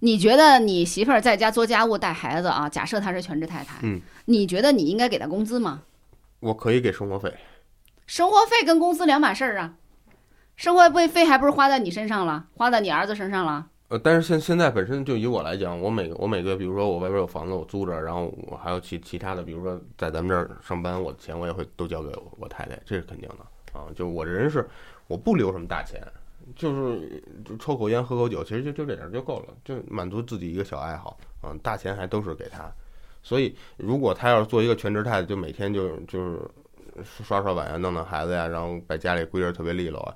[0.00, 2.68] 你觉得你媳妇儿在家做家务带孩子啊？
[2.68, 5.80] 假设她是全职太太，嗯，你觉得你应该给她工资吗？
[6.40, 7.32] 我可以给生活费，
[8.06, 9.74] 生活费跟工资两码事儿啊，
[10.56, 13.66] 生活费费还不是花在你身上了，花在你儿子身上了。
[13.88, 23.86] 呃，但是现现在本身就以我来讲，我每个我每个，比如说我外边有房子我租着，然后我还有其其他的，比如说在咱们这儿上班，我的钱我也会都交给我我太太，这是肯定的啊。
[23.94, 24.68] 就我这人是
[25.06, 26.02] 我不留什么大钱，
[26.56, 31.54] 就是就抽口烟喝口酒，其实就就这点就够了，就满足自己一个小爱好啊。
[31.62, 32.70] 大钱还都是给他，
[33.22, 36.40] 所以如果他要是做一个全职太太，就每天就就是
[37.02, 40.14] 刷刷碗呀，弄弄孩子呀，然后把家里归置特别利落啊，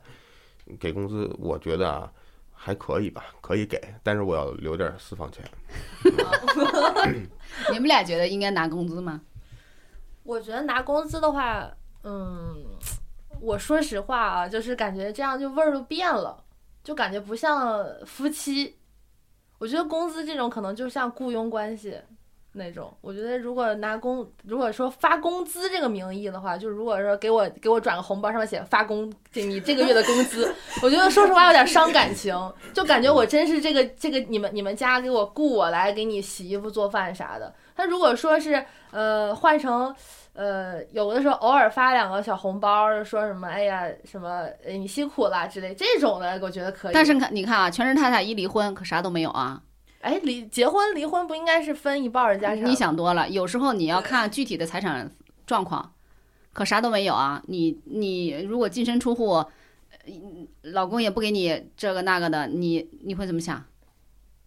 [0.78, 2.12] 给工资，我觉得啊。
[2.60, 5.44] 还可以吧，可以给，但是我要留点私房钱。
[7.70, 9.20] 你们俩觉得应该拿工资吗？
[10.24, 11.70] 我觉得拿工资的话，
[12.02, 12.66] 嗯，
[13.40, 16.42] 我说实话啊，就是感觉这样就味儿都变了，
[16.82, 18.76] 就感觉不像夫妻。
[19.58, 21.96] 我觉得工资这种可能就像雇佣关系
[22.52, 22.92] 那种。
[23.00, 32.34] 我觉得如果拿工，如果说发工资这个名义的话，就如果说给我给我转个红包，上面写发工，这你这个月的工资， 我觉得说实话有点伤感情，
[32.72, 37.54] 就感觉我真是这个这个你们你们家给我雇我来给你洗衣服做饭啥的。
[37.76, 39.94] 他如果说是呃换成
[40.32, 46.94] 呃有的时候偶尔发两个小红包，说什么哎呀什么呃你辛苦了之类这种的，我觉得可以。
[46.94, 49.60] 但是你看，你看啊，全职太太一离婚可啥都没有啊。
[50.00, 52.64] 哎离结婚离婚不应该是分一半儿的家产？
[52.64, 55.10] 你想多了，有时候你要看具体的财产
[55.46, 55.92] 状况，
[56.52, 57.42] 可啥都没有啊。
[57.48, 59.48] 你你如果净身出户，呃
[60.62, 63.64] 老公也不给你这个那个的，你你会怎么想？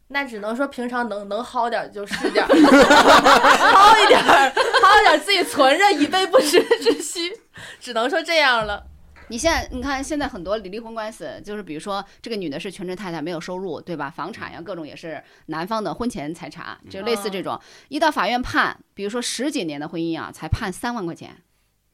[0.07, 7.31] 那只能说平常能能薅点儿就是点儿， 薅一点儿，薅一点儿自己存着以备不时之需，
[7.79, 8.87] 只能说这样了。
[9.31, 14.09] 你现在你看，现在很多离离婚官司，就是比如说这个女的是全职太太，没有收入，对吧？
[14.09, 17.57] 房产呀，各种也是男方的婚前财产，就类似这种。
[17.87, 21.41] 一到法院判，比如说十几年的婚姻啊，才判三万块钱，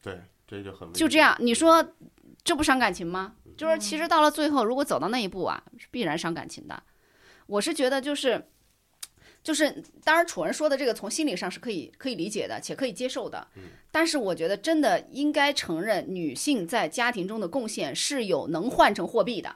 [0.01, 1.93] 对，这就很就这样，你说
[2.43, 3.35] 这不伤感情吗？
[3.55, 6.81] 就是其实到了最后，如果走到那一步啊，是必然伤感情的。
[7.45, 8.49] 我是觉得就是。
[9.43, 13.47] 就是，当然，楚文说的这个从心理上是可以可以理解的，且可以接受的。
[13.91, 19.55] 但是我觉得真的应该承认，女性在家庭中的贡献是有能换成货币的，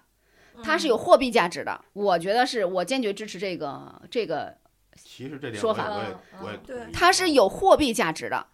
[0.64, 1.84] 它是有货币价值的。
[1.94, 4.56] 我觉得是我坚决支持这个这个，
[4.96, 8.48] 其实这点说法我也嗯我也对它是有货币价值的。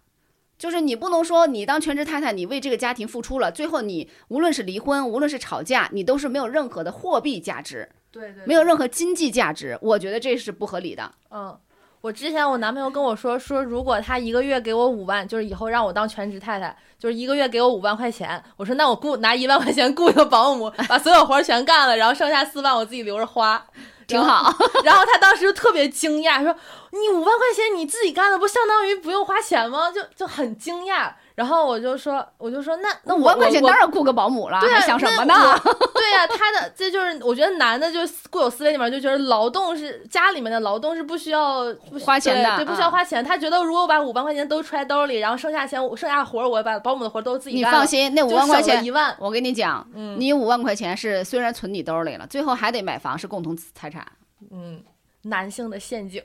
[0.58, 9.78] 就是你不能说你当全职太太，你为这个家庭付出了，最后你无论是离婚，无论是吵架，你都是没有任何的货币价值，对对，没有任何经济价值。
[9.80, 11.10] 我觉得这是不合理的。
[11.30, 11.56] 嗯，
[12.00, 18.42] 我之前我男朋友跟我说，说如果他一个月给我五万，就是以后让我当全职太太，就是一个月给我五万块钱。
[18.56, 23.62] 我说那我雇拿一万块钱雇一个保姆，把所有活儿全干了，然后剩下四万我自己留着花，
[24.06, 24.50] 挺好。
[24.84, 26.54] 然后他当时就特别惊讶，说
[26.92, 29.90] 你五万块钱你自己干的，不相当于不用花钱吗？
[29.92, 31.12] 就就很惊讶。
[31.38, 35.34] 然后我就说，我就说那那我五万块钱我当然雇个保姆了，对想什么呢？
[35.94, 43.24] 对呀、他的这就是我觉得男的就固有思维里面就觉得劳动是家里面的劳动是不需要不花钱的对，对不需要啊花钱。
[43.24, 54.04] 他觉得如果我把五万块钱都揣兜里，然后剩下钱我剩下活儿我把保姆的活儿都自己你干你，放心，那五万块钱一，万，我跟你讲，嗯你五万块钱是虽然存你兜里了，最后还得买房，是共同财产。
[54.50, 54.82] 嗯，
[55.22, 56.20] 男性的陷阱，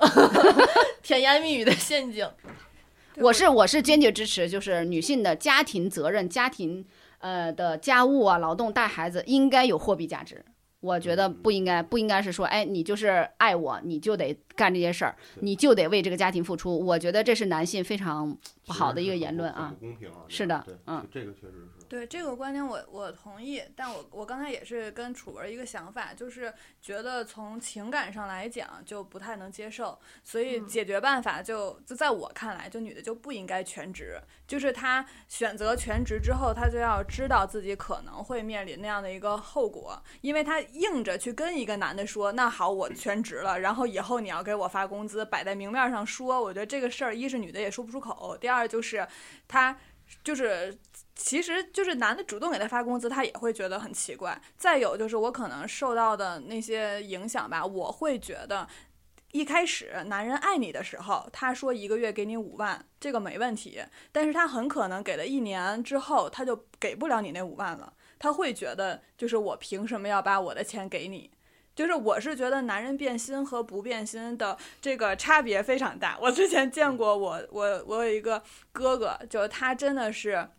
[1.04, 2.28] 甜言蜜语的陷阱。
[3.14, 6.86] 对我是我是坚决支持，就是女性的家庭责任、家庭
[7.20, 10.44] 呃的家务啊、劳动、带孩子应该有货币价值。
[10.80, 16.78] 我觉得不应该，不应该是说，哎，你就是爱我，你就得干这些事儿，你就得为这个家庭付出。
[16.78, 19.74] 我觉得这是男性非常不好的一个言论啊。
[19.80, 20.28] 不公平啊！
[20.28, 21.73] 是的，嗯，这个确实是。
[21.94, 26.52] 对这个观点我我同意，但我我刚才也是跟楚文一个想法，就是
[26.82, 49.08] 觉得从情感上来讲就不太能接受，所以嗯解决办法就就在我看来，就女的就不应该全职，就是她选择全职之后，她就要知道自己可能会面临那样的一个后果，因为她硬着去跟一个男的说，那好，我全职了，然后以后你要给我发工资，摆在明面上说，我觉得这个事儿一是女的也说不出口，第二就是
[49.48, 49.78] 她
[50.24, 50.76] 就是。
[51.16, 54.42] 其实就是男的主动给他发工资，他也会觉得很奇怪。
[54.58, 58.68] 再有就是我可能受到的那些影响吧，我会觉得，
[59.32, 63.80] 一开始男人爱你的时候，他说一个月给你五万，这个没问题。
[64.12, 67.94] 但是他很可能给了一年之后，他就给不了你那五万了。
[68.18, 71.30] 他会觉得，就是我凭什么要把我的钱给你？
[71.76, 76.18] 就是我是觉得男人变心和不变心的这个差别非常大。
[76.20, 80.50] 我之前见过我我我有一个哥哥，就他真的是。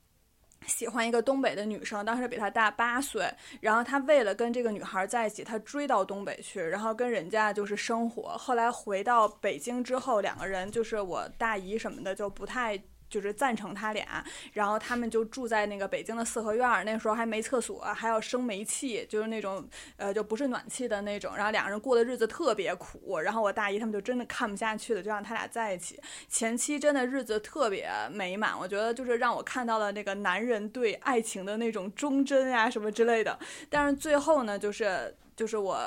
[0.66, 3.29] 喜欢一个东北的女生，当时比他大八岁，
[3.61, 8.37] 然后他为了跟这个女孩在一起，他追到东北去，然后跟人家就是生活。
[8.38, 12.81] 后来回到北京之后，两个人就是我大姨什么的就不太。
[13.14, 14.24] 就是赞成他俩，
[14.55, 19.64] 然后他们就住在那个北京的四合院儿，那时候还没厕所，还要生煤气，就是那种
[19.96, 26.00] 呃就不是暖气的那种，然后两个人过的日子特别苦，然后我大姨他们就真的看不下去了，就让他俩在一起。
[26.29, 33.38] 前期真的日子特别美满，我觉得就是让我看到了那个男人对爱情的那种忠贞啊什么之类的。
[33.70, 35.79] 但是最后呢，就是就是我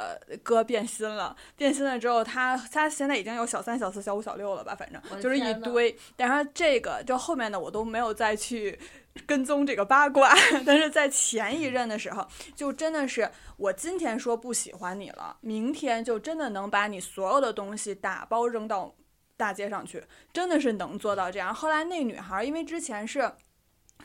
[0.43, 5.95] 哥变心了，变心了之后，他他现在已经有小三、小四、小五、小六了吧，反正就是一堆。
[6.15, 8.79] 但是这个就后面的我都没有再去。
[9.25, 10.31] 跟踪这个八卦，
[10.63, 12.23] 但是在前一任的时候，
[12.55, 18.93] 就真的是我今天说不喜欢你了，明天就真的能把你所有的东西打包扔到
[19.35, 21.51] 大街上去，真的是能做到这样。
[21.51, 23.27] 后来那女孩因为之前是。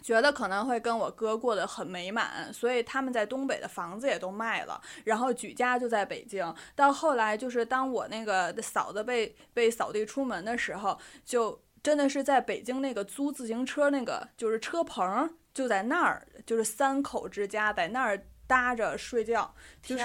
[0.00, 6.54] 觉得可能会跟我哥过得很美满，所以他们在东北的房子也都卖了，然后举家就在北京。
[6.74, 20.04] 到后来就是当我那个嫂子被被扫地出门的时候，就真的是在北京那个租自行车那个就是车棚，就在那儿，就是三口之家在那儿搭着睡觉，就是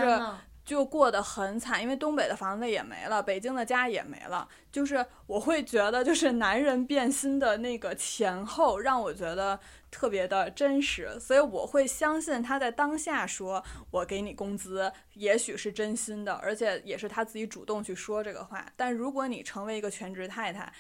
[0.68, 4.46] 就过得很惨，因为东北的房子也没了，北京的家也没了。
[4.70, 9.58] 就是我会觉得，就是男人变心的那个前后，让我觉得
[9.90, 18.66] 特别的真实，所以我会相信他在当下说“我给你工资”，也许是真心的，而且也是他自己主动去说这个话。
[18.76, 20.74] 但如果你成为一个全职太太，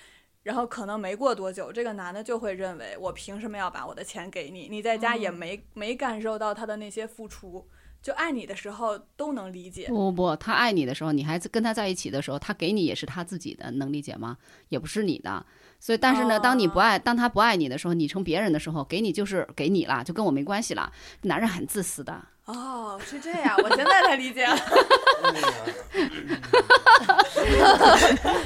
[0.44, 4.68] 然后可能没过多久，这个男的就会认为我凭什么要把我的钱给你？
[4.70, 7.66] 你在家也嗯没、没感受到他的那些付出，
[8.02, 9.88] 就爱你的时候都能理解。
[9.88, 14.38] 不不不，他爱你的时候，你还跟他在一起的时候，他给你也是他自己的，能理解吗？
[14.70, 15.46] 也不是你的。
[15.80, 20.92] 所以，但是呢，当你不爱，当他不爱你的时候，你成别人的时候，给你就是给你了，就跟我没关系了。
[21.22, 22.20] 男人很自私的。
[22.46, 24.58] 哦，是这样，我现在才理解了。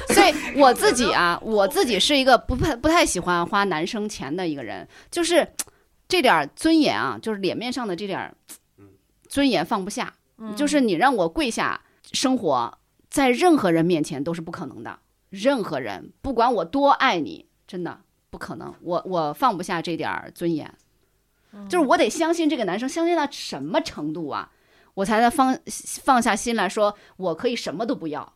[0.08, 5.46] 所以我自己啊，我自己是一个不太不太喜欢花男生钱的一个人，就是
[6.08, 8.34] 这点儿尊严啊，就是脸面上的这点儿
[9.32, 10.12] 尊严放不下。
[10.36, 11.80] 嗯就是你让我跪下
[12.12, 12.78] 生活，
[13.08, 14.98] 在任何人面前都是不可能的。
[15.30, 18.74] 任何人，不管我多爱你，真的不可能。
[18.82, 20.74] 我我放不下这点儿尊严，
[21.68, 24.50] 就是我得相信这个男生，相信到什么程度啊，
[24.94, 25.56] 我才能放
[26.02, 28.34] 放下心来说，我可以什么都不要，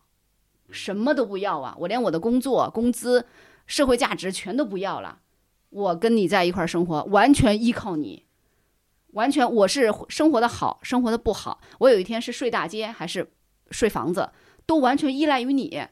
[0.70, 1.74] 什么都不要啊！
[1.80, 3.26] 我连我的工作、工资、
[3.66, 5.18] 社会价值全都不要了，
[5.70, 8.25] 我跟你在一块儿生活，完全依靠你。
[9.16, 11.58] 完全，我是生活的好，生活的不好。
[11.78, 13.26] 我有一天是睡大街还是
[13.70, 14.30] 睡房子，
[14.66, 15.82] 都完全依赖于你。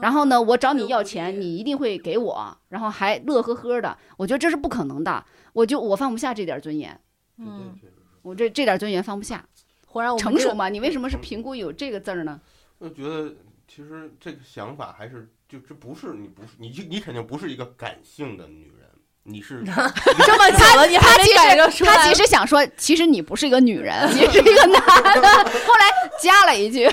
[0.00, 3.98] 然后呢，我找你要钱，你一定会给我，然后还乐呵呵的。
[4.16, 5.24] 我觉得这是不可能的，
[5.54, 6.98] 我就我放不下这点尊严，
[7.38, 7.76] 嗯，
[8.22, 9.44] 我这这点尊严放不下。
[9.88, 10.68] 忽然成熟嘛？
[10.68, 12.40] 你为什么是评估有这个字儿呢？
[12.78, 13.34] 我觉得
[13.66, 18.88] 其实这个想法还是就这不是你不是你就你肯定不是一个感性的女人，
[19.28, 21.92] 你是 这么久了，你还没他其感觉出来？
[21.92, 24.80] 实他其实想说，其实你不是一个女人，你是一个男
[25.20, 25.28] 的。
[25.66, 26.88] 后来加了一句，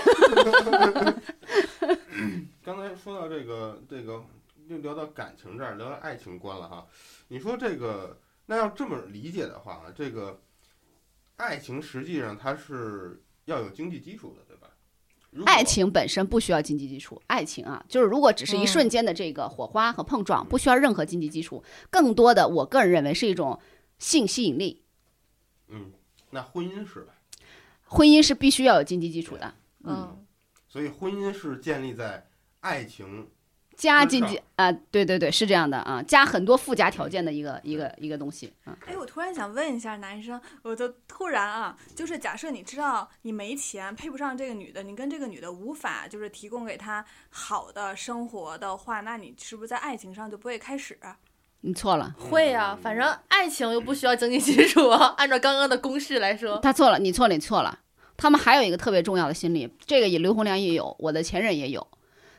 [2.64, 4.24] 刚才说到这个这个，
[4.68, 6.86] 又聊到感情这儿，聊到爱情观了哈。
[7.28, 10.40] 你说这个，那要这么理解的话，这个
[11.38, 14.43] 爱情实际上它是要有经济基础的，
[15.46, 23.60] 爱情本身不需要经济基础，爱情啊，就是如果只是一瞬间的这个火花和碰撞，不需要任何经济基础，更多的我个人认为是一种
[23.98, 24.84] 性吸引力。
[25.70, 25.92] 嗯，
[26.30, 27.14] 那婚姻是吧？
[27.86, 29.54] 婚姻是必须要有经济基础的，
[29.84, 30.26] 嗯，
[30.68, 32.28] 所以婚姻是建立在
[32.60, 33.28] 爱情
[33.76, 38.78] 加经济啊、对对对，是这样的啊，加很多附加条件的一个一个一个东西啊。
[38.86, 50.98] 哎，我突然想问一下男生，我就突然啊，就是假设你知道你没钱，配不上这个女的，你跟这个女的无法就是提供给她好的生活的话，那你是不是在爱情上就不会开始？
[51.62, 57.80] 你错了，会呀、反正爱情又不需要经济基础，按照刚刚的公式来说，他错了，你错了，你错了。
[58.16, 61.86] 他们还有一个特别重要的心理，这个也刘洪良也有，我的前任也有，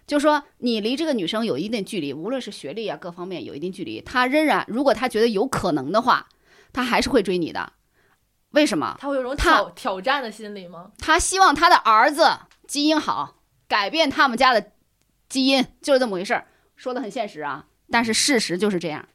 [0.06, 6.28] 就说你离这个女生有一定距离，无论是学历啊各方面有一定距离，他仍然如果他觉得有可能的话，
[6.72, 7.72] 他还是会追你的。
[8.50, 8.96] 为什么？
[9.00, 10.90] 他会有种挑挑战的心理吗？
[10.98, 13.36] 他希望他的儿子基因好，
[13.66, 14.72] 改变他们家的
[15.28, 16.46] 基因，就是这么回事儿。
[16.76, 19.06] 说的很现实啊，但是事实就是这样。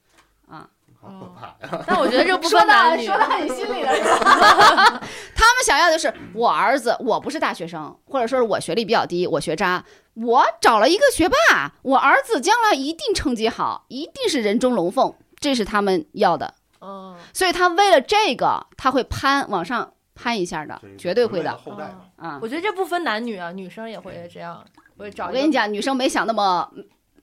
[1.01, 1.85] 好可怕呀！
[1.87, 4.99] 但我觉得这不说的分男女，说的很心里了，是吧？
[5.33, 9.81] 他们想要的是我儿子，我不是大学生，或者说是我学历比较低，我学渣，
[10.21, 16.55] 我找了一个学霸，我儿子将来一定成绩好，一定是人中龙凤，这是他们要的。
[16.79, 22.07] 哦，所以他为了这个，他会攀往上攀一下的，绝对会的后代嘛。
[22.17, 22.39] 啊！
[22.41, 24.65] 我觉得这不分男女啊，女生也会这样，
[24.97, 26.69] 会找我跟你讲，女生没想那么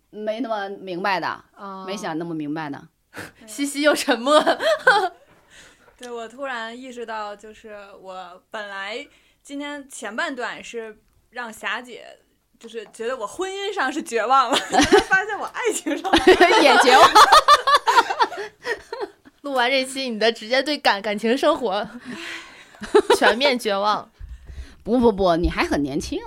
[0.09, 2.83] 没那么明白的，啊，没想那么明白的。
[3.47, 4.43] 西西又沉默，
[5.99, 9.07] 对我突然意识到，就是我本来
[9.43, 10.99] 今天前半段是
[11.31, 12.21] 让霞姐。
[12.59, 14.57] 就是觉得我婚姻上是绝望了，
[15.09, 16.11] 发现我爱情上
[16.63, 17.11] 也绝望。
[19.43, 21.89] 录完这期，你的直接对感感情生活
[23.17, 24.11] 全面绝望。
[24.83, 26.21] 不不不，你还很年轻，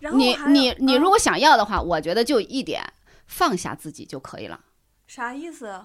[0.00, 2.82] 你你你啊如果想要的话，我觉得就一点，
[3.26, 4.60] 放下自己就可以了，
[5.06, 5.84] 啥意思？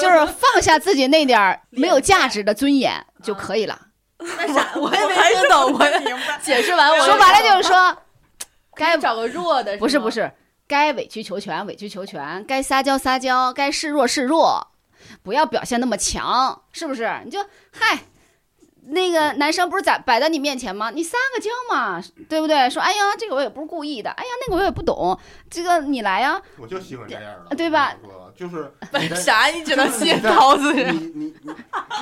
[0.00, 3.88] 就是放下自己那点儿没有价值的尊严就可以了。
[4.38, 6.38] 那啥，我也没听懂，我没明白。
[6.42, 7.96] 解释完我说白了就是说，
[8.74, 10.30] 该找个弱的，吗不是不，是，
[10.68, 14.68] 该委曲求全委曲求全，该撒娇撒娇，该示弱示弱，
[15.22, 17.10] 不要表现那么强，是不是？
[17.24, 17.40] 你就
[17.72, 18.00] 嗨。
[18.92, 20.90] 那个男生不是在摆在你面前吗？
[20.90, 22.68] 你撒个娇嘛，对不对？
[22.68, 25.16] 说，哎呀，这个我也不是故意的，哎呀，那个我也不懂，
[25.48, 26.40] 这个你来呀。
[26.56, 27.94] 我就喜欢这样的，对吧
[28.36, 30.94] 就是为啥你只能吸引你在刀子人？
[30.96, 31.52] 你你你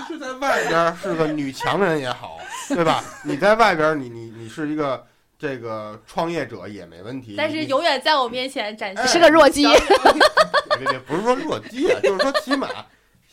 [0.07, 3.03] 是在外边儿是个女强人也好，对吧？
[3.25, 5.07] 你在外边儿你你你是一个
[5.39, 12.69] 这个创业者也没问题，但是永远在我面前展现哎是个弱鸡小别别别，不是说弱鸡啊，就是说起码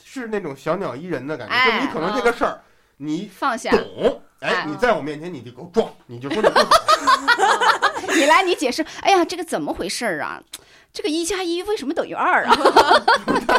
[0.04, 2.62] 是那种小鸟依人的感觉，哎就你可能这个事儿
[2.98, 6.68] 你放下，懂，哎哎，你在我面前你就给我装，你就说你不懂，
[8.16, 8.86] 你来你解释。
[9.02, 10.42] 哎呀，这个怎么回事儿啊？
[10.96, 12.56] 这个一加一为什么等于二啊？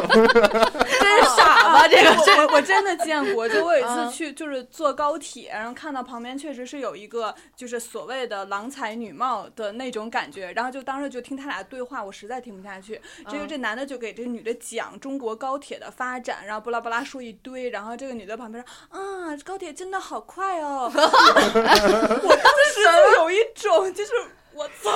[0.09, 1.85] 真是傻吧？
[1.87, 12.99] 这个我我我真的见过，就我有一啊次去就是坐高铁，然后看到旁边确实是有一个就是所谓的郎才女貌的那种感觉，然后就当时就听他俩对话，我实在听不下去。
[13.29, 20.91] 这个嗯这男的就给这女的讲中国高铁的发展，然后巴拉巴拉说一堆，然后这个女的旁边说啊，高铁真的好快哦。
[20.97, 24.11] 我当时就有一种就是
[24.57, 24.91] 我操，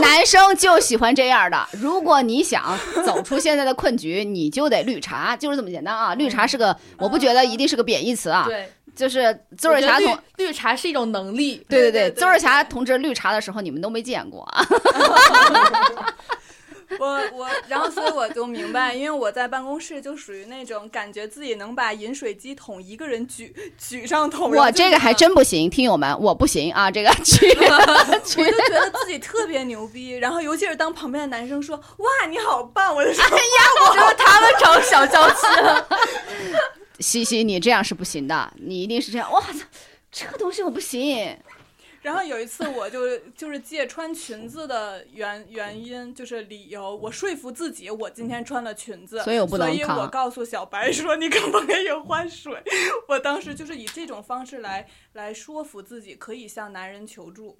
[0.00, 1.68] 男生就喜欢这样的。
[1.72, 6.14] 如果你想走出现在的困局，你就得绿茶，就是这么简单啊！
[6.14, 10.18] 绿茶是个，我不觉得一定是个贬义词啊，对，就是邹瑞霞同。
[10.38, 11.62] 绿绿茶是一种能力。
[11.68, 14.64] 对对对对邹瑞霞同志绿茶的时候，你们都没见过啊！
[16.98, 26.90] 我我，然后所以我就明白，因为我在办公室就属于那种感觉自己能把饮水机桶一个人举举上桶，我这个还真不行，听友们，我不行啊！
[26.90, 27.48] 这个 去
[28.24, 33.38] 去 我就觉得自己特别牛逼，然后尤其是当旁边的男生说“哇，你好棒”，我就说哎呀，
[33.88, 35.88] 我就是他们找小娇妻了。
[36.98, 39.30] 西西，你这样是不行的，你一定是这样。
[39.32, 39.64] 哇操，
[40.10, 41.36] 这个东西我不行。
[42.02, 52.62] 然后有一次，我就就是借穿裙子的原原因，就是理由，我说服自己，我今天穿了裙子，所以我不能所以我告诉小白说，你可不可以换水？
[53.06, 57.58] 我当时就是以这种方式来来说服自己，可以向男人求助，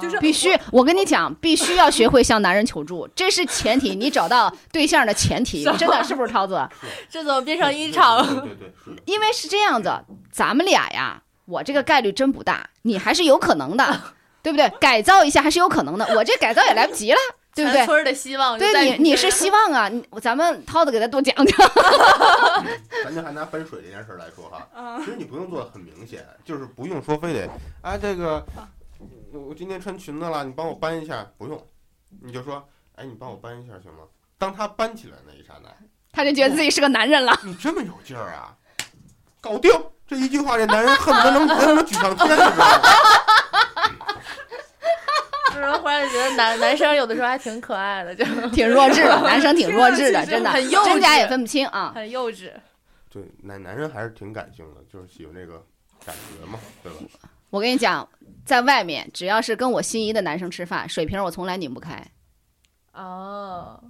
[0.00, 6.64] 就是必须，我跟你讲，必须要学会向男人求助，这是前提，你找到对象的前提，真的是不是超子？
[7.08, 8.24] 这怎么变成一场？
[8.24, 9.92] 对对对，因为是这样子，
[10.30, 11.20] 咱们俩呀，
[11.50, 14.00] 我这个概率真不大，你还是有可能的，
[14.42, 14.68] 对不对？
[14.80, 17.18] 改造一下还是有可能的，我这改造也来不及了，
[17.54, 17.84] 对不对？
[17.84, 21.70] 村儿的希望对你，你是希望啊，你咱们涛子给他多讲讲。
[23.04, 27.50] 咱就还拿分水这件事儿来说哈，嗯其实你不用做的很明显，就是不用说非得
[27.82, 28.44] 啊这个，
[29.32, 31.66] 我我今天穿裙子了，你帮我搬一下，不用，
[32.22, 34.04] 你就说，哎，你帮我搬一下行吗？
[34.38, 35.68] 当他搬起来那一刹那，
[36.12, 37.36] 他就觉得自己是个男人了。
[37.42, 38.54] 你这么有劲儿啊，
[39.40, 39.70] 搞定！
[40.10, 42.66] 这一句话，这男人恨不得能能能举上天，你知道吗？
[45.54, 51.92] 就是忽然觉得男男生有的时候还挺可爱的，就挺弱智的， 男生挺弱智的，真的，很幼稚真假也分不清啊。
[51.94, 52.50] 很幼稚。
[53.08, 55.64] 对，男男人还是挺感性的，就是喜欢这个
[56.04, 56.98] 感觉嘛，对吧？
[57.50, 58.08] 我跟你讲，
[58.44, 62.04] 在外面只要是跟我心仪的男生吃饭，水瓶我从来拧不开。
[62.94, 63.80] 哦，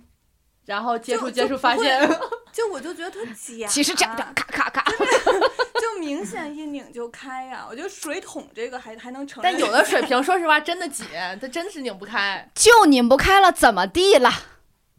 [0.70, 2.08] 然后接触接触发现，
[2.52, 11.04] 就我就觉得特假，其实这样这样咔咔咔，就明显一拧就开呀、我觉得水桶这个还还能承，但有的水瓶说实话真的紧，
[11.40, 12.48] 它真是拧不开。
[12.54, 14.30] 就拧不开了，怎么地了？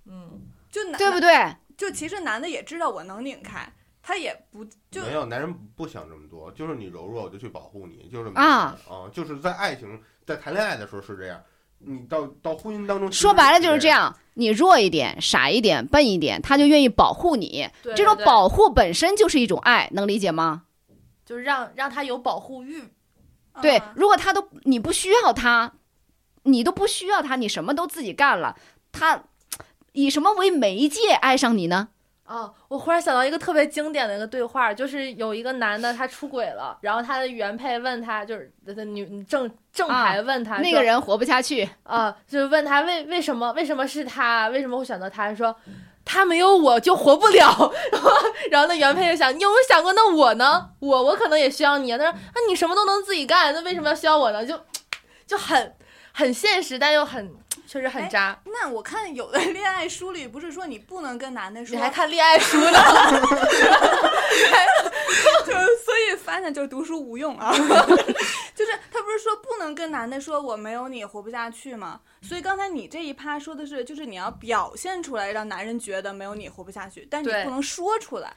[0.07, 1.55] 嗯，就男对不对？
[1.77, 3.71] 就其实男的也知道我能拧开，
[4.03, 11.41] 他也不就没有，男人不想这么多，就是你柔弱，我就去保护你，就是这么啊简单啊，就是在爱情在谈恋爱的时候是这样，
[11.85, 14.15] 你到到婚姻当中，说白了就是这样。
[14.35, 17.67] 你弱一点、傻一点、笨一点，他就愿意保护你。
[17.83, 20.63] 对这种保护本身就是一种爱，能理解吗？
[21.25, 22.83] 就是让让他有保护欲。
[23.61, 25.73] 对啊，如果他都你不需要他，
[26.43, 28.55] 你都不需要他，你什么都自己干了，
[28.91, 29.23] 他
[29.91, 31.89] 以什么为媒介爱上你呢？
[32.31, 38.49] 哦，我忽然想到一个特别经典的一个对话，就是有一个男的他出轨了，然后他的原配问他，就是
[38.85, 45.35] 女正正牌问他、那个人活不下去，啊、就是问他为为什么为什么是他，为什么会选择他？
[45.35, 45.53] 说
[46.05, 47.71] 他没有我就活不了。
[48.49, 50.69] 然后那原配就想，你有没有想过，那我呢？
[50.79, 51.97] 我我可能也需要你啊。
[51.97, 54.45] 他说，那你什么都能自己干，那为什么要需要我呢？
[54.45, 54.57] 就
[55.27, 55.75] 就很
[56.13, 57.33] 很现实，但又很
[57.71, 58.37] 确实很渣。
[58.43, 62.79] 那我看有的 恋爱书里不是说你不能跟男的说，你还看恋爱书呢？
[65.45, 72.01] 就所以发现就是读书无用啊， 就是他不是说不能跟男的说我没有你活不下去吗？
[72.21, 78.33] 所以刚才你这一趴说的是，就是你要表现出来，让男人觉得没有你活不下去，但你对不能说出来。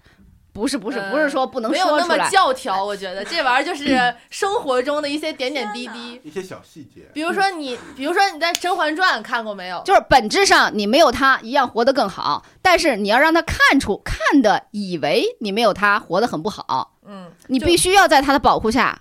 [0.54, 6.20] 不是不是呃不是说不能没有那么教条，我觉得这玩意儿就是 生活中的一些点点滴滴。
[6.22, 9.82] 一些小细节，比如说你，比如说你在《甄嬛传》看过没有？
[9.84, 19.00] 就是本质上你没有他一样活得更好，但是你要让他看出看的以为你没有他活得很不好，嗯你必须要在他的保护下。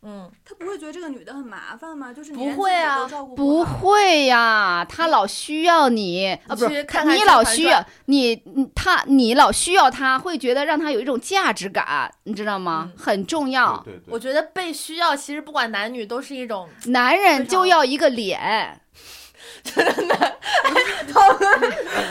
[0.00, 2.12] 嗯，他不会觉得这个女的很麻烦吗？
[2.12, 12.90] 就是你不连自己会啊都照顾不好会呀，她老需要你啊，不是你去看看你老需要你，你他你老需要她，会觉得让她有一种价值感，你知道吗？
[12.92, 13.80] 嗯很重要。
[13.84, 18.80] 对对对，我觉得被需要，其实不管男女都是一种男人就要一个脸，
[19.62, 20.14] 真的
[21.12, 21.46] 涛哥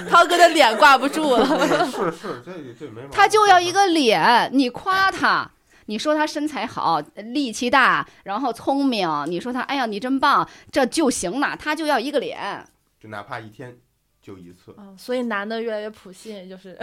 [0.10, 1.46] 涛哥的脸挂不住了。
[1.86, 4.50] 是是这这没毛病他就要一个脸。
[4.54, 5.50] 你夸他，
[5.88, 11.58] 你说他身材好、力气大，然后聪明，你说他哎呀你真棒，这就行了。
[11.58, 12.66] 他就要一个脸。
[13.00, 13.78] 就哪怕一天
[14.22, 16.78] 就一次，嗯，所以男的越来越普信，就是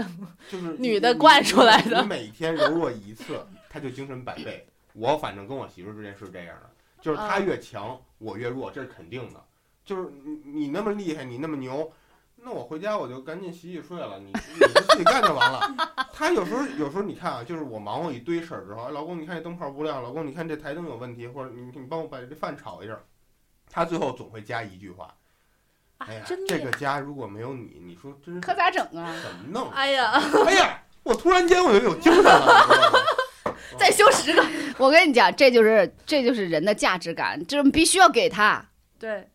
[0.50, 4.66] 就是 女的惯出来的你你每天柔弱一次，他就精神百倍。
[4.92, 6.70] 我反正跟我媳妇之间是这样的，
[7.02, 9.42] 就是她嗯越强，我越弱，这是肯定的。
[9.84, 11.92] 就是你你那么厉害，你那么牛，
[12.44, 15.74] 那我回家我就赶紧洗洗睡了，你 你就自己干就完了。
[16.12, 22.98] 他有时候有时候你看啊，就是我忙活一堆事儿之后，哎老公你看这灯泡不亮，老公你看这台灯有问题，或者你你帮我把这饭炒一下，
[23.70, 25.06] 他最后总会加一句话。
[25.06, 29.14] 啊哎呀，真的这个家如果没有你，你说真是可咋整啊？
[29.22, 29.70] 怎么弄？
[29.70, 30.12] 哎呀，
[30.44, 32.98] 哎呀，我突然间我就有精神了，你知道吗？
[33.78, 34.44] 再修十个，
[34.76, 38.64] 我跟你讲，这就是这就是人的价值感，这必须要给他。
[38.98, 39.28] 对，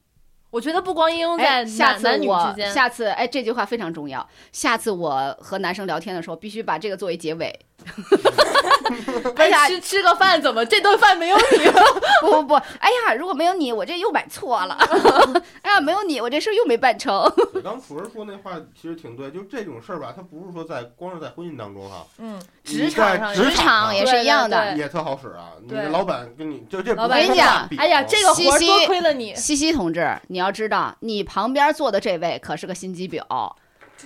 [0.51, 4.27] 我觉得不光应用在哎，下次男男女我之间，下次哎，这句话非常重要。
[4.51, 7.59] 下次我和男生聊天的时候，必须把这个作为结尾。
[9.35, 11.71] 哎呀，吃吃个饭怎么这顿饭没有你？
[12.21, 14.75] 不不不，哎呀，如果没有你，我这又买错了。
[15.61, 17.31] 哎呀，没有你，我这事儿又没办成。
[17.53, 24.75] 对刚楚儿说那话其实挺对，就这种事儿吧，它不是说在光是在婚姻当中哈，嗯，职场职上职场也是一样的。
[24.75, 25.51] 也特好使啊。
[25.67, 29.35] 你老板跟你就这不老板跟你讲哎呀，这个活儿西西多亏了你。
[29.35, 33.21] 西西同志，你要知道，你旁边坐的这位可是个心机婊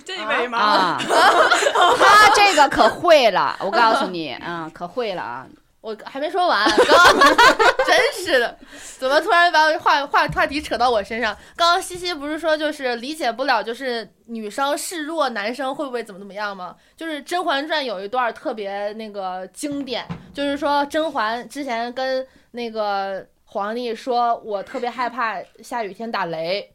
[0.02, 0.58] 这位吗？
[0.58, 5.46] 啊， 他这个可会了，我告诉你啊，可会了啊。
[5.80, 7.36] 我还没说完，刚 刚
[7.84, 8.58] 真是的，
[8.98, 11.36] 怎么突然把话话话题扯到我身上？
[11.54, 16.74] 刚刚西西不是说就是理解不了，就是女生示弱，男生会不会怎么怎么样吗？
[16.96, 26.73] 就是《甄嬛传》有一段特别那个经典，就是说甄嬛之前跟那个皇帝说，我特别害怕下雨天打雷，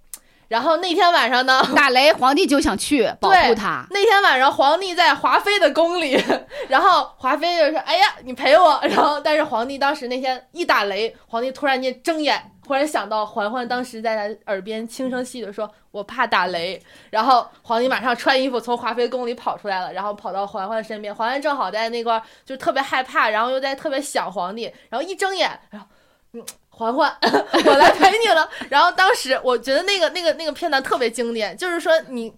[0.49, 3.85] 然后那天晚上呢， 打雷，皇帝就想去保护他。
[3.91, 6.21] 那天晚上，皇帝在华妃的宫里，
[6.67, 16.81] 然后华妃就说：“哎呀，你陪我。”然后，但是皇帝当时那天一打雷，皇帝突然间睁眼，忽然想到嬛嬛当时在他耳边轻声细语地说：“我怕打雷。”
[17.11, 25.87] 然后皇帝马上穿衣服从华妃宫里跑出来了，然后跑到嬛嬛身边，嬛嬛正好在那块就特别害怕，然后又在特别想皇帝，然后一睁眼，然后
[26.33, 26.43] 嗯。
[26.79, 27.13] 嬛嬛，
[27.65, 28.49] 我来陪你了。
[28.69, 32.33] 然后当时我觉得那个那个那个片段特别经典，就是说你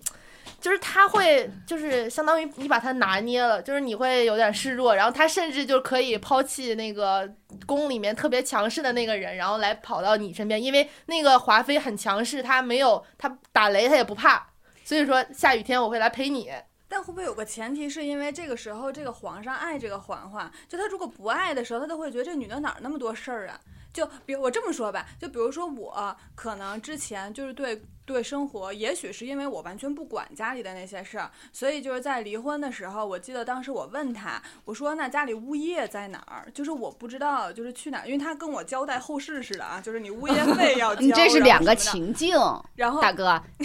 [0.59, 7.29] 就是他会，就是相当于你把他拿捏了，就是你会有点示弱，然后他甚至就可以抛弃那个
[7.67, 14.47] 宫里面特别强势的那个人，然后来跑到你身边，因为那个华妃很强势，她没有她打雷她也不怕，
[14.83, 16.51] 所以说下雨天我会来陪你。
[16.87, 23.57] 但会不会有个前提，是因为这个时候这个皇上爱这个嬛嬛，就他如果不爱的时候，他都会觉得这女的哪儿那么多事儿啊？
[23.93, 36.49] 就比如我这么说吧，就比如说我可能之前就是对对生活，也许是因为我完全不管家里的那些事儿，所以就是在离婚的时候，我记得当时我问他，我说那家里物业在哪儿？
[36.53, 42.35] 就是我不知道，就是去哪儿，因为他跟我交代后事似的啊，就是你物业费 要交，你这是两个情境，
[42.75, 43.41] 然后大哥，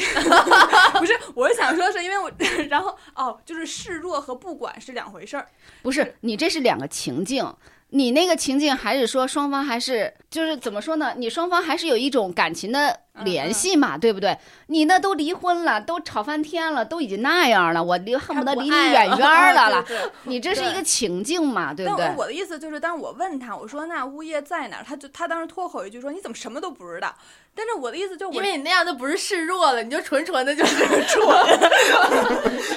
[0.99, 2.31] 不是，我是想说是因为我，
[2.68, 5.49] 然后哦，就是示弱和不管是两回事儿。
[5.83, 7.53] 不是你这是两个情境。
[7.91, 11.14] 你那个情境还是说双方还是就是怎么说呢？
[11.16, 14.37] 你双方还是有一种感情的联系嘛，对不对？
[14.66, 19.82] 你那都离婚了，都吵翻天了，都已经那样了，我离恨不得离你远远的了了。
[19.87, 22.16] 对对你这是一个情境嘛，对不对但？
[22.16, 27.14] 我的意思就是，当我问他，我说那物业在哪儿，他就他当时脱口一句说你怎么什么都不知道？
[27.57, 30.77] 但是我的意思就是，因为你那样就不是示弱了，你就纯纯的就是
[31.09, 31.27] 蠢，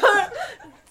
[0.02, 0.26] 就是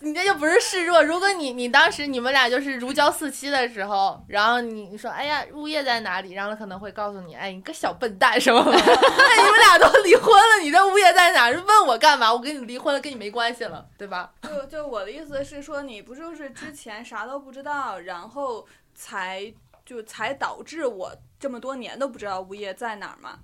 [0.00, 1.02] 你这就不是示弱。
[1.02, 8.62] 如果你你当时你们俩就是如胶似漆的时候，然后你你说哎呀物业在哪里，然后他可能会告诉你，哎你个小笨蛋什么？
[8.64, 8.70] 那
[9.42, 11.52] 你们俩都离婚了，你这物业在哪儿？
[11.66, 12.32] 问我干嘛？
[12.32, 14.30] 我跟你离婚了，跟你没关系了，对吧？
[14.42, 18.64] 就就我的意思是说，你不就是之前啥都不知道，然后
[18.94, 19.52] 才
[19.84, 21.10] 就才导致我
[21.40, 23.38] 这么多年都不知道物业在哪儿嘛？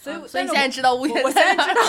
[0.00, 1.82] 所以，啊所以现在知道物业我现在知道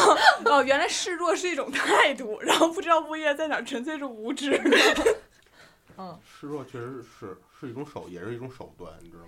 [0.46, 4.60] 哦，原来示弱是一种态度，然后不知道物业在哪，纯粹是无知。
[5.98, 9.24] 嗯 示弱确实是是一种手，也是一种手段，你知道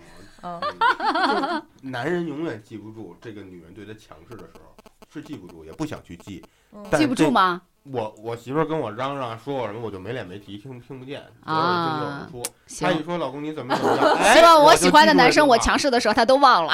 [0.59, 0.61] 吗？
[0.61, 0.61] 嗯
[0.97, 4.75] 嗯就是男人永远记不住这个女人对他强势的时候，
[5.13, 6.43] 是记不住，也不想去记。
[6.73, 7.61] 嗯记不住吗？
[7.83, 12.43] 我我媳妇儿跟我嚷嚷说我什么，我就没脸没皮，听听不见，左耳进右耳出。
[12.81, 16.73] 她一，说老公你怎么怎么样， 哎希望我喜欢的男生，我强势的时候他都忘了。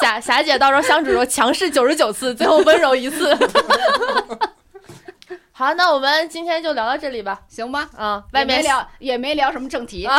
[0.00, 3.36] 霞霞姐到时候相处的时候强势九十九次，最后温柔一次。
[5.52, 7.38] 好，那我们今天就聊到这里吧。
[7.46, 7.86] 行吧？
[7.94, 10.18] 啊，外面也没聊也没聊什么正题，啊，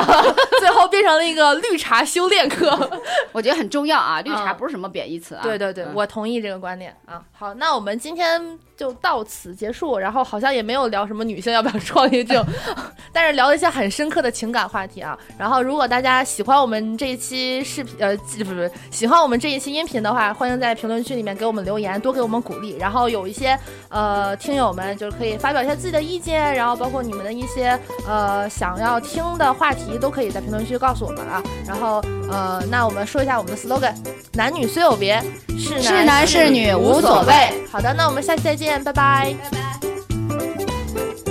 [0.59, 2.69] 最后变成了一个绿茶修炼课。
[3.33, 4.21] 我觉得很重要啊。
[4.21, 5.41] 绿茶啊不是什么贬义词啊。
[5.41, 7.23] 对对对，嗯我同意这个观点啊。
[7.31, 9.99] 好，那我们今天就到此结束。
[9.99, 12.43] 然后好像也没有聊什么女性要不要创业这种，
[13.13, 15.15] 但是聊了一些很深刻的情感话题啊。
[15.37, 22.75] 然后如果大家喜欢我们这一期视频，呃，不不不，喜欢我们这一期音频的话，欢迎在评论区里面给我们留言，多给我们鼓励。
[22.79, 23.55] 然后有一些
[23.89, 31.43] 呃听友们就是可以发表一下自己的意见，然后包括你们的一些呃想要听的话题，都可以在评论区告诉我们啊。
[31.67, 32.01] 然后
[32.31, 33.93] 呃，那我们说一下我们的 slogan：
[34.33, 37.51] 男女虽有别，是是男是女无所谓。
[37.71, 39.35] 好的，那我们下期再拜拜。
[39.35, 41.30] 拜拜。